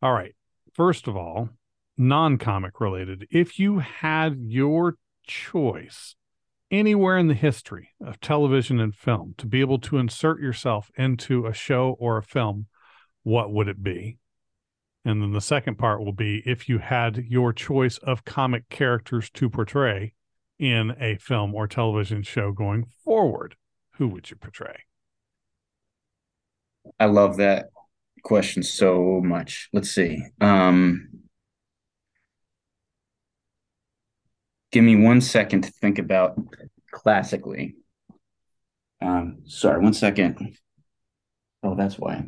[0.03, 0.35] all right,
[0.75, 1.49] first of all,
[1.97, 6.17] non comic related, if you had your choice
[6.71, 11.47] anywhere in the history of television and film to be able to insert yourself into
[11.47, 12.67] a show or a film,
[13.23, 14.19] what would it be?
[15.05, 19.31] And then the second part will be if you had your choice of comic characters
[19.31, 20.13] to portray
[20.59, 23.57] in a film or television show going forward,
[23.93, 24.81] who would you portray?
[26.99, 27.69] I love that
[28.25, 29.69] question so much.
[29.73, 30.23] Let's see.
[30.41, 31.09] Um,
[34.73, 36.39] give me one second to think about
[36.91, 37.77] classically.
[39.01, 40.57] Um, sorry, one second.
[41.63, 42.25] Oh, that's why.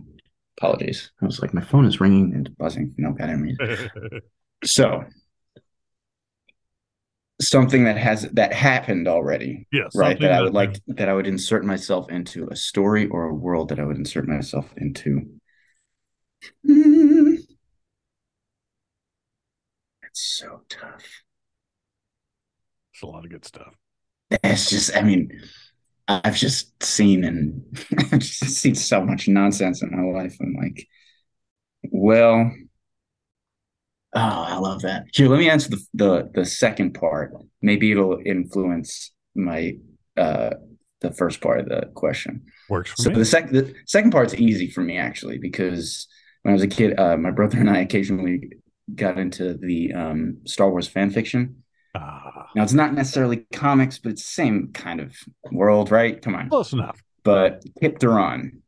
[0.59, 1.11] Apologies.
[1.23, 3.79] I was like, my phone is ringing and buzzing no goddamn reason.
[4.65, 5.05] so,
[7.41, 9.67] something that has that happened already.
[9.73, 9.95] Yes.
[9.95, 10.19] Right.
[10.21, 13.35] That, that I would like that I would insert myself into a story or a
[13.35, 15.31] world that I would insert myself into.
[16.65, 17.47] It's
[20.13, 21.23] so tough.
[23.01, 23.75] It's a lot of good stuff.
[24.31, 25.31] It's just, I mean,
[26.07, 27.65] I've just seen and
[27.99, 30.37] I've just seen so much nonsense in my life.
[30.39, 30.87] I'm like,
[31.85, 32.53] well,
[34.15, 35.07] oh, I love that.
[35.15, 37.33] Here, let me answer the the, the second part.
[37.63, 39.79] Maybe it'll influence my
[40.19, 40.51] uh
[41.01, 42.45] the first part of the question.
[42.69, 43.17] Works so me.
[43.17, 46.07] the second the second part's easy for me actually because
[46.43, 48.43] when I was a kid, uh, my brother and I occasionally
[48.95, 51.60] got into the um, Star Wars fan fiction.
[51.95, 52.49] Ah.
[52.55, 55.15] Now it's not necessarily comics, but it's the same kind of
[55.51, 56.21] world, right?
[56.21, 57.03] Come on, close enough.
[57.25, 58.61] But Kyp Durron,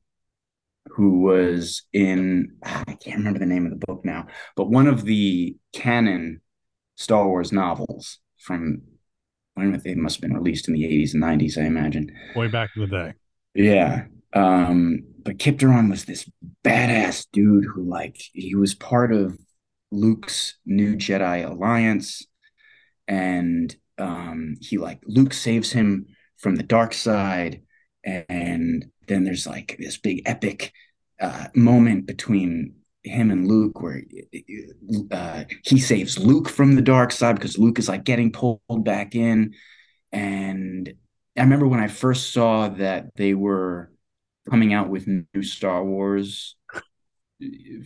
[0.87, 4.87] who was in ah, I can't remember the name of the book now, but one
[4.87, 6.41] of the canon
[6.97, 8.83] Star Wars novels from
[9.57, 11.66] I don't know if they must have been released in the 80s and 90s, I
[11.66, 12.11] imagine.
[12.35, 13.12] Way back in the day.
[13.55, 14.05] Yeah.
[14.33, 16.29] Um, but Kyp Durron was this
[16.64, 19.39] badass dude who, like, he was part of
[19.91, 22.27] Luke's new Jedi Alliance,
[23.12, 26.06] and um, he like Luke saves him
[26.38, 27.60] from the dark side,
[28.04, 30.72] and then there's like this big epic
[31.20, 34.02] uh, moment between him and Luke where
[35.10, 39.14] uh, he saves Luke from the dark side because Luke is like getting pulled back
[39.14, 39.52] in,
[40.10, 40.94] and
[41.36, 43.92] I remember when I first saw that they were
[44.48, 46.56] coming out with new Star Wars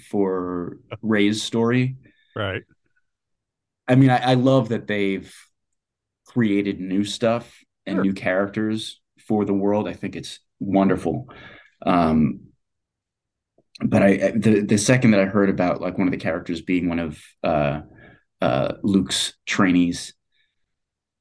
[0.08, 1.96] for Rey's story.
[2.36, 2.62] Right.
[3.88, 5.32] I mean, I, I love that they've
[6.26, 7.52] created new stuff
[7.86, 8.04] and Sure.
[8.04, 9.88] new characters for the world.
[9.88, 11.28] I think it's wonderful.
[11.84, 12.40] Um,
[13.84, 16.88] but I the the second that I heard about like one of the characters being
[16.88, 17.82] one of uh,
[18.40, 20.14] uh, Luke's trainees,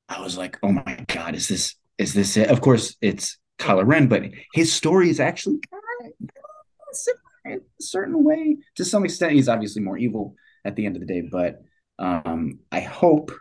[0.07, 2.49] I was like, oh my god, is this is this it?
[2.49, 6.31] Of course, it's Kylo Ren, but his story is actually kind of
[6.93, 8.57] similar in a certain way.
[8.77, 11.61] To some extent, he's obviously more evil at the end of the day, but
[11.99, 13.31] um, I hope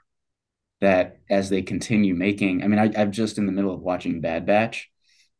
[0.81, 4.21] that as they continue making, I mean, I, I'm just in the middle of watching
[4.21, 4.91] Bad Batch,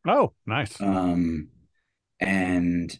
[0.07, 0.79] Oh, nice.
[0.81, 1.49] um,
[2.19, 2.97] and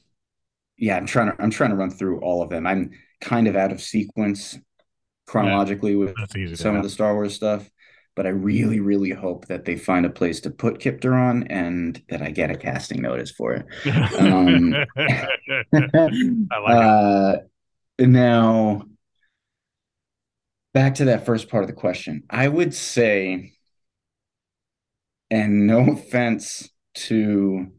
[0.78, 2.68] yeah, I'm trying to I'm trying to run through all of them.
[2.68, 2.92] I'm
[3.22, 4.58] kind of out of sequence
[5.28, 7.70] chronologically with easy to some of the Star Wars stuff,
[8.16, 12.02] but I really, really hope that they find a place to put Kyp on and
[12.10, 13.66] that I get a casting notice for it.
[14.20, 14.74] Um,
[16.52, 16.78] I like it.
[16.78, 17.38] uh,
[18.00, 18.84] now,
[20.76, 22.22] back to that first part of the question.
[22.30, 23.54] I would say,
[25.32, 27.72] and no offense to,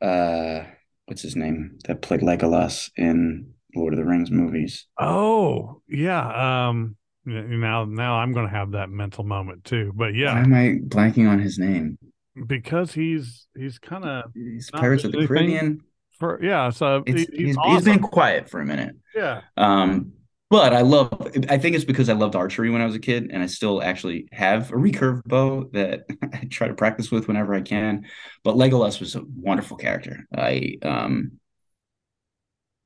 [0.00, 0.64] uh,
[1.06, 4.86] what's his name that played Legolas in Lord of the Rings movies?
[4.98, 6.68] Oh, yeah.
[6.68, 9.92] Um, now, now I'm going to have that mental moment too.
[9.94, 10.34] But yeah.
[10.34, 11.98] Why am I blanking on his name?
[12.46, 15.26] because he's he's kind of He's Pirates of the.
[15.26, 15.82] Caribbean.
[16.18, 16.70] for yeah.
[16.70, 18.96] So he's, he's he's been quiet for a minute.
[19.14, 19.42] Yeah.
[19.56, 20.12] Um,
[20.50, 23.30] but I love, I think it's because I loved archery when I was a kid,
[23.32, 27.54] and I still actually have a recurve bow that I try to practice with whenever
[27.54, 28.06] I can.
[28.42, 30.26] But Legolas was a wonderful character.
[30.36, 31.40] I, um,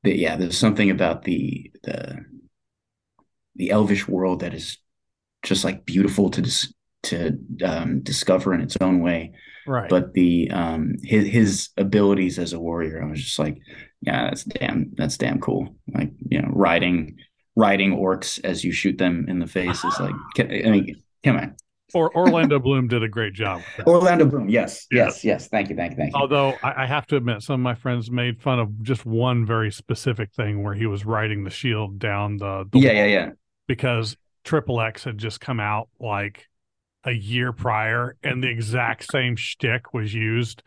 [0.03, 2.25] but yeah, there's something about the the
[3.57, 4.79] the elvish world that is
[5.43, 9.33] just like beautiful to dis to um, discover in its own way.
[9.67, 9.91] Right.
[9.91, 13.59] But the um his his abilities as a warrior, I was just like,
[14.01, 15.77] yeah, that's damn that's damn cool.
[15.93, 17.19] Like, you know, riding
[17.59, 21.57] riding orcs as you shoot them in the face is like I mean, come on.
[21.93, 23.63] or Orlando Bloom did a great job.
[23.87, 25.07] Orlando Bloom, yes, Yeah.
[25.07, 25.49] yes, yes.
[25.49, 26.21] Thank you, thank you, thank you.
[26.21, 29.45] Although I, I have to admit, some of my friends made fun of just one
[29.45, 33.07] very specific thing where he was riding the shield down the, the yeah, wall yeah,
[33.07, 33.31] yeah.
[33.67, 36.47] because Triple X had just come out like
[37.05, 40.63] a year prior, and the exact same shtick was used.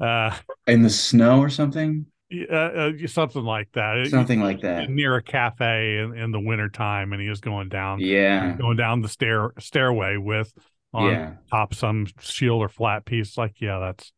[0.00, 0.34] Uh,
[0.66, 2.06] In the snow or something?
[2.32, 4.06] Uh, uh, something like that.
[4.08, 4.90] Something like that.
[4.90, 8.56] near a cafe in, in the wintertime, and he was going down, Yeah.
[8.56, 10.52] going down the stair stairway with
[10.92, 11.32] on Yeah.
[11.50, 13.36] top some shield or flat piece.
[13.36, 14.12] Like, yeah, that's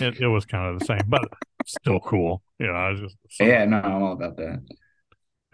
[0.00, 0.20] it.
[0.20, 1.22] It was kind of the same, but
[1.66, 2.42] still cool.
[2.58, 4.60] You know, I was just Yeah, no, I'm all about that.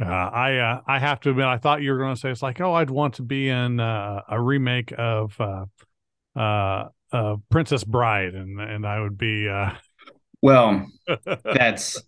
[0.00, 2.42] Uh, I uh, I have to admit, I thought you were going to say it's
[2.42, 5.66] like, oh, I'd want to be in uh, a remake of uh,
[6.34, 9.48] uh, uh, Princess Bride, and and I would be.
[10.44, 10.86] Well,
[11.42, 12.02] that's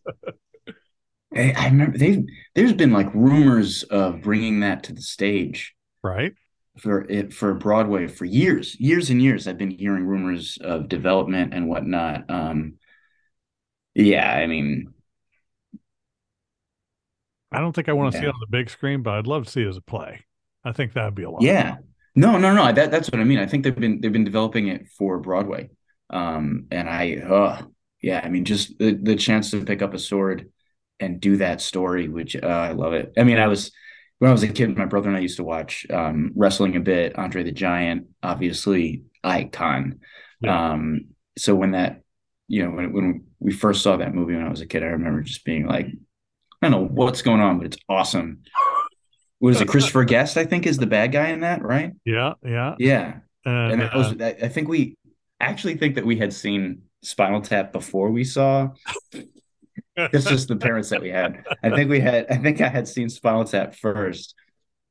[1.35, 2.23] I, I remember they
[2.55, 5.75] there's been like rumors of bringing that to the stage.
[6.03, 6.35] right.
[6.77, 9.49] for it for Broadway for years, years and years.
[9.49, 12.29] I've been hearing rumors of development and whatnot.
[12.29, 12.75] Um,
[13.95, 14.93] yeah, I mean,
[17.51, 19.47] I don't think I want to see it on the big screen, but I'd love
[19.47, 20.27] to see it as a play.
[20.63, 21.41] I think that'd be a lot.
[21.41, 21.77] yeah,
[22.15, 22.71] no, no, no.
[22.71, 23.39] That that's what I mean.
[23.39, 25.71] I think they've been they've been developing it for Broadway.
[26.11, 27.63] Um, and I, uh,
[28.07, 30.49] yeah, I mean, just the the chance to pick up a sword
[31.01, 33.13] and do that story, which uh, I love it.
[33.19, 33.73] I mean, I was
[34.21, 36.81] when I was a kid, my brother and I used to watch um, wrestling a
[36.81, 37.19] bit.
[37.19, 39.99] Andre the Giant, obviously, icon.
[40.41, 40.71] Yeah.
[40.71, 42.03] Um, so when that,
[42.47, 44.87] you know, when when we first saw that movie when I was a kid, I
[44.87, 45.91] remember just being like, I
[46.63, 48.43] don't know what's going on, but it's awesome.
[49.41, 49.67] What is it?
[49.67, 51.93] Christopher Guest, I think, is the bad guy in that, right?
[52.05, 52.77] yeah, yeah.
[52.79, 54.15] Yeah, And, and that uh, was.
[54.21, 54.97] I I think we
[55.41, 58.71] actually think that we had seen Spinal Tap before we saw.
[59.97, 61.45] It's just the parents that we had.
[61.63, 62.27] I think we had.
[62.31, 64.35] I think I had seen Spinal Tap first,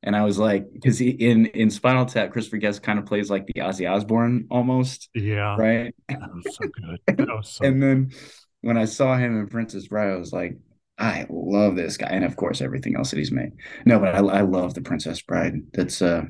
[0.02, 3.46] and I was like, because in in Spinal Tap, Christopher Guest kind of plays like
[3.46, 5.94] the Ozzy Osbourne almost, yeah, right?
[6.08, 7.00] that was so good.
[7.18, 8.12] That was so And then
[8.62, 10.56] when I saw him in Princess Bride, I was like,
[10.98, 13.52] I love this guy, and of course everything else that he's made.
[13.84, 15.54] No, but I, I love the Princess Bride.
[15.72, 16.22] That's uh,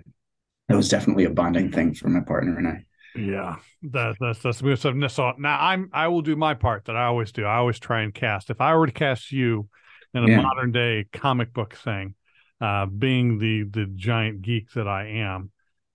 [0.69, 2.86] that was definitely a bonding thing for my partner and I.
[3.17, 4.95] Yeah, that, that's that's good stuff.
[4.95, 7.45] No, So now I'm I will do my part that I always do.
[7.45, 8.51] I always try and cast.
[8.51, 9.69] If I were to cast you
[10.15, 10.43] in a Yeah.
[10.43, 12.15] modern day comic book thing,
[12.61, 15.51] uh, being the the giant geek that I am,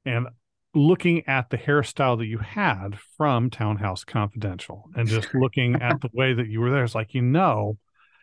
[0.05, 0.28] and
[0.74, 6.09] looking at the hairstyle that you had from Townhouse Confidential, and just looking at the
[6.13, 7.78] way that you were there, it's like you know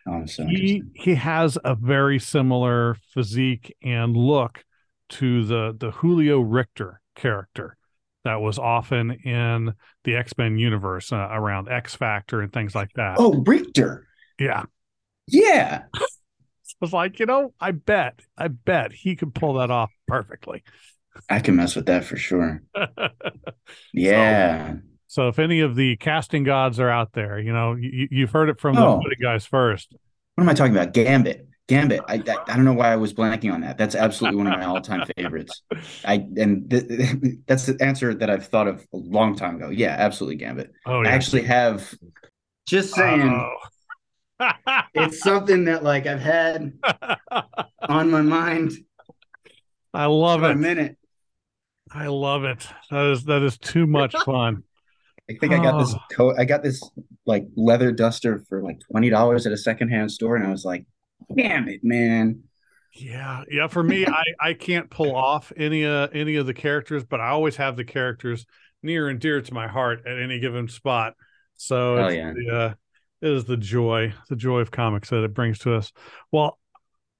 [0.06, 4.64] Oh, so he he has a very similar physique and look
[5.08, 7.77] to the the Julio Richter character
[8.28, 9.72] that was often in
[10.04, 13.16] the X Men universe uh, around X Factor and things like that.
[13.18, 14.06] Oh, Richter.
[14.38, 14.64] Yeah.
[15.26, 15.84] Yeah.
[15.96, 16.04] I
[16.82, 20.62] was like, you know, I bet, I bet he could pull that off perfectly.
[21.30, 22.62] I can mess with that for sure.
[23.94, 24.74] yeah.
[24.74, 28.30] So, so, if any of the casting gods are out there, you know, you, have
[28.30, 29.00] heard it from oh.
[29.08, 29.96] the guys first.
[30.34, 30.92] What am I talking about?
[30.92, 31.47] Gambit.
[31.68, 32.00] Gambit.
[32.08, 33.76] I, I, I don't know why I was blanking on that.
[33.76, 35.62] That's absolutely one of my all time favorites.
[36.04, 36.84] I and th-
[37.46, 39.68] that's the answer that I've thought of a long time ago.
[39.68, 40.72] Yeah, absolutely Gambit.
[40.86, 41.10] Oh, yeah.
[41.10, 41.94] I actually have.
[42.66, 43.22] Just saying.
[43.22, 43.54] Oh.
[44.94, 46.72] it's something that like I've had
[47.82, 48.72] on my mind.
[49.92, 50.52] I love it.
[50.52, 50.96] A minute.
[51.92, 52.66] I love it.
[52.90, 54.62] That is that is too much fun.
[55.30, 55.52] I think.
[55.52, 56.00] I got this oh.
[56.12, 56.36] coat.
[56.38, 56.82] I got this
[57.26, 60.86] like leather duster for like twenty dollars at a secondhand store, and I was like,
[61.34, 62.42] damn it, man.
[62.92, 63.66] Yeah, yeah.
[63.68, 67.28] For me, I I can't pull off any uh any of the characters, but I
[67.28, 68.46] always have the characters
[68.82, 71.14] near and dear to my heart at any given spot.
[71.56, 72.32] So oh, yeah.
[72.32, 72.74] the, uh,
[73.20, 75.92] it is the joy, the joy of comics that it brings to us.
[76.30, 76.58] Well,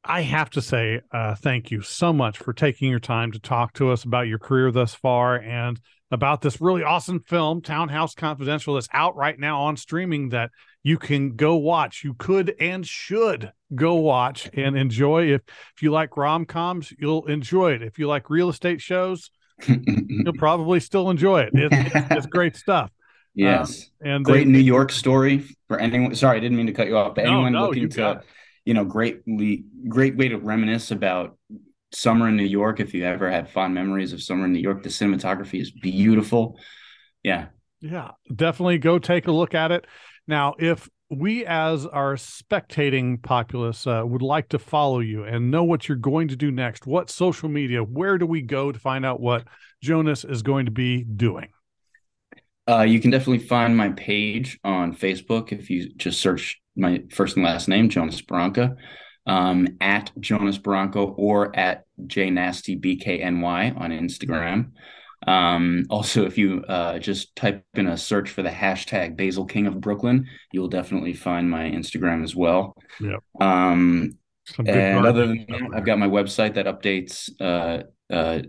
[0.05, 3.75] I have to say, uh, thank you so much for taking your time to talk
[3.75, 5.79] to us about your career thus far and
[6.11, 10.51] about this really awesome film, Townhouse Confidential, that's out right now on streaming that
[10.83, 12.03] you can go watch.
[12.05, 15.33] You could and should go watch and enjoy.
[15.33, 15.43] If
[15.77, 17.83] if you like rom coms, you'll enjoy it.
[17.83, 19.31] If you like real estate shows,
[19.67, 21.51] you'll probably still enjoy it.
[21.55, 22.91] It's, it's, it's great stuff.
[23.35, 26.15] Yes, um, and great they, New York story for anyone.
[26.15, 28.23] Sorry, I didn't mean to cut you off, but no, anyone no, looking to,
[28.65, 31.37] you know, greatly great way to reminisce about
[31.93, 32.81] summer in New York.
[32.81, 36.59] If you ever had fond memories of summer in New York, the cinematography is beautiful.
[37.23, 37.47] Yeah,
[37.81, 39.87] yeah, definitely go take a look at it.
[40.29, 45.65] Now, if we as our spectating populace uh, would like to follow you and know
[45.65, 49.07] what you're going to do next, what social media, where do we go to find
[49.07, 49.45] out what
[49.83, 51.49] Jonas is going to be doing?
[52.69, 57.37] Uh, you can definitely find my page on Facebook if you just search my first
[57.37, 58.77] and last name, Jonas Barranca,
[59.27, 64.73] um, at Jonas Barranca or at JNastyBKNY on Instagram.
[65.29, 69.67] Um, also, if you uh, just type in a search for the hashtag Basil King
[69.67, 72.75] of Brooklyn, you'll definitely find my Instagram as well.
[73.39, 74.17] Um,
[74.65, 78.43] and other than that, I've got my website that updates uh, uh,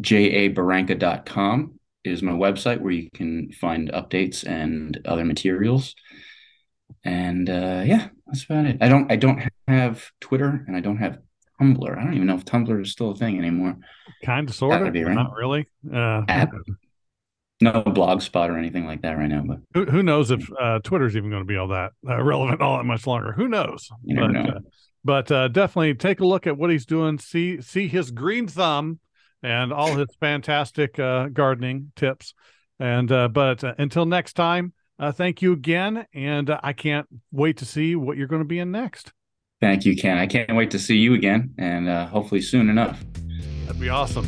[0.00, 5.94] jabarranca.com is my website where you can find updates and other materials.
[7.04, 8.78] And uh, yeah, that's about it.
[8.80, 11.18] I don't I don't have Twitter and I don't have
[11.60, 11.98] Tumblr.
[11.98, 13.76] I don't even know if Tumblr is still a thing anymore.
[14.24, 15.14] Kind of, sort of, right?
[15.14, 15.68] not really.
[15.92, 16.50] Uh, App.
[17.62, 20.78] No blog spot or anything like that right now, but who, who knows if uh,
[20.82, 23.32] Twitter's even going to be all that uh, relevant all that much longer?
[23.32, 23.86] Who knows?
[24.02, 24.40] You but, know.
[24.40, 24.60] Uh,
[25.04, 27.18] but uh, definitely take a look at what he's doing.
[27.18, 28.98] See see his green thumb
[29.42, 32.32] and all his fantastic uh, gardening tips.
[32.78, 37.94] And uh, but until next time, thank you again, and I can't wait to see
[37.94, 39.12] what you're going to be in next.
[39.60, 40.16] Thank you, Ken.
[40.16, 43.04] I can't wait to see you again and uh, hopefully soon enough.
[43.66, 44.26] That'd be awesome.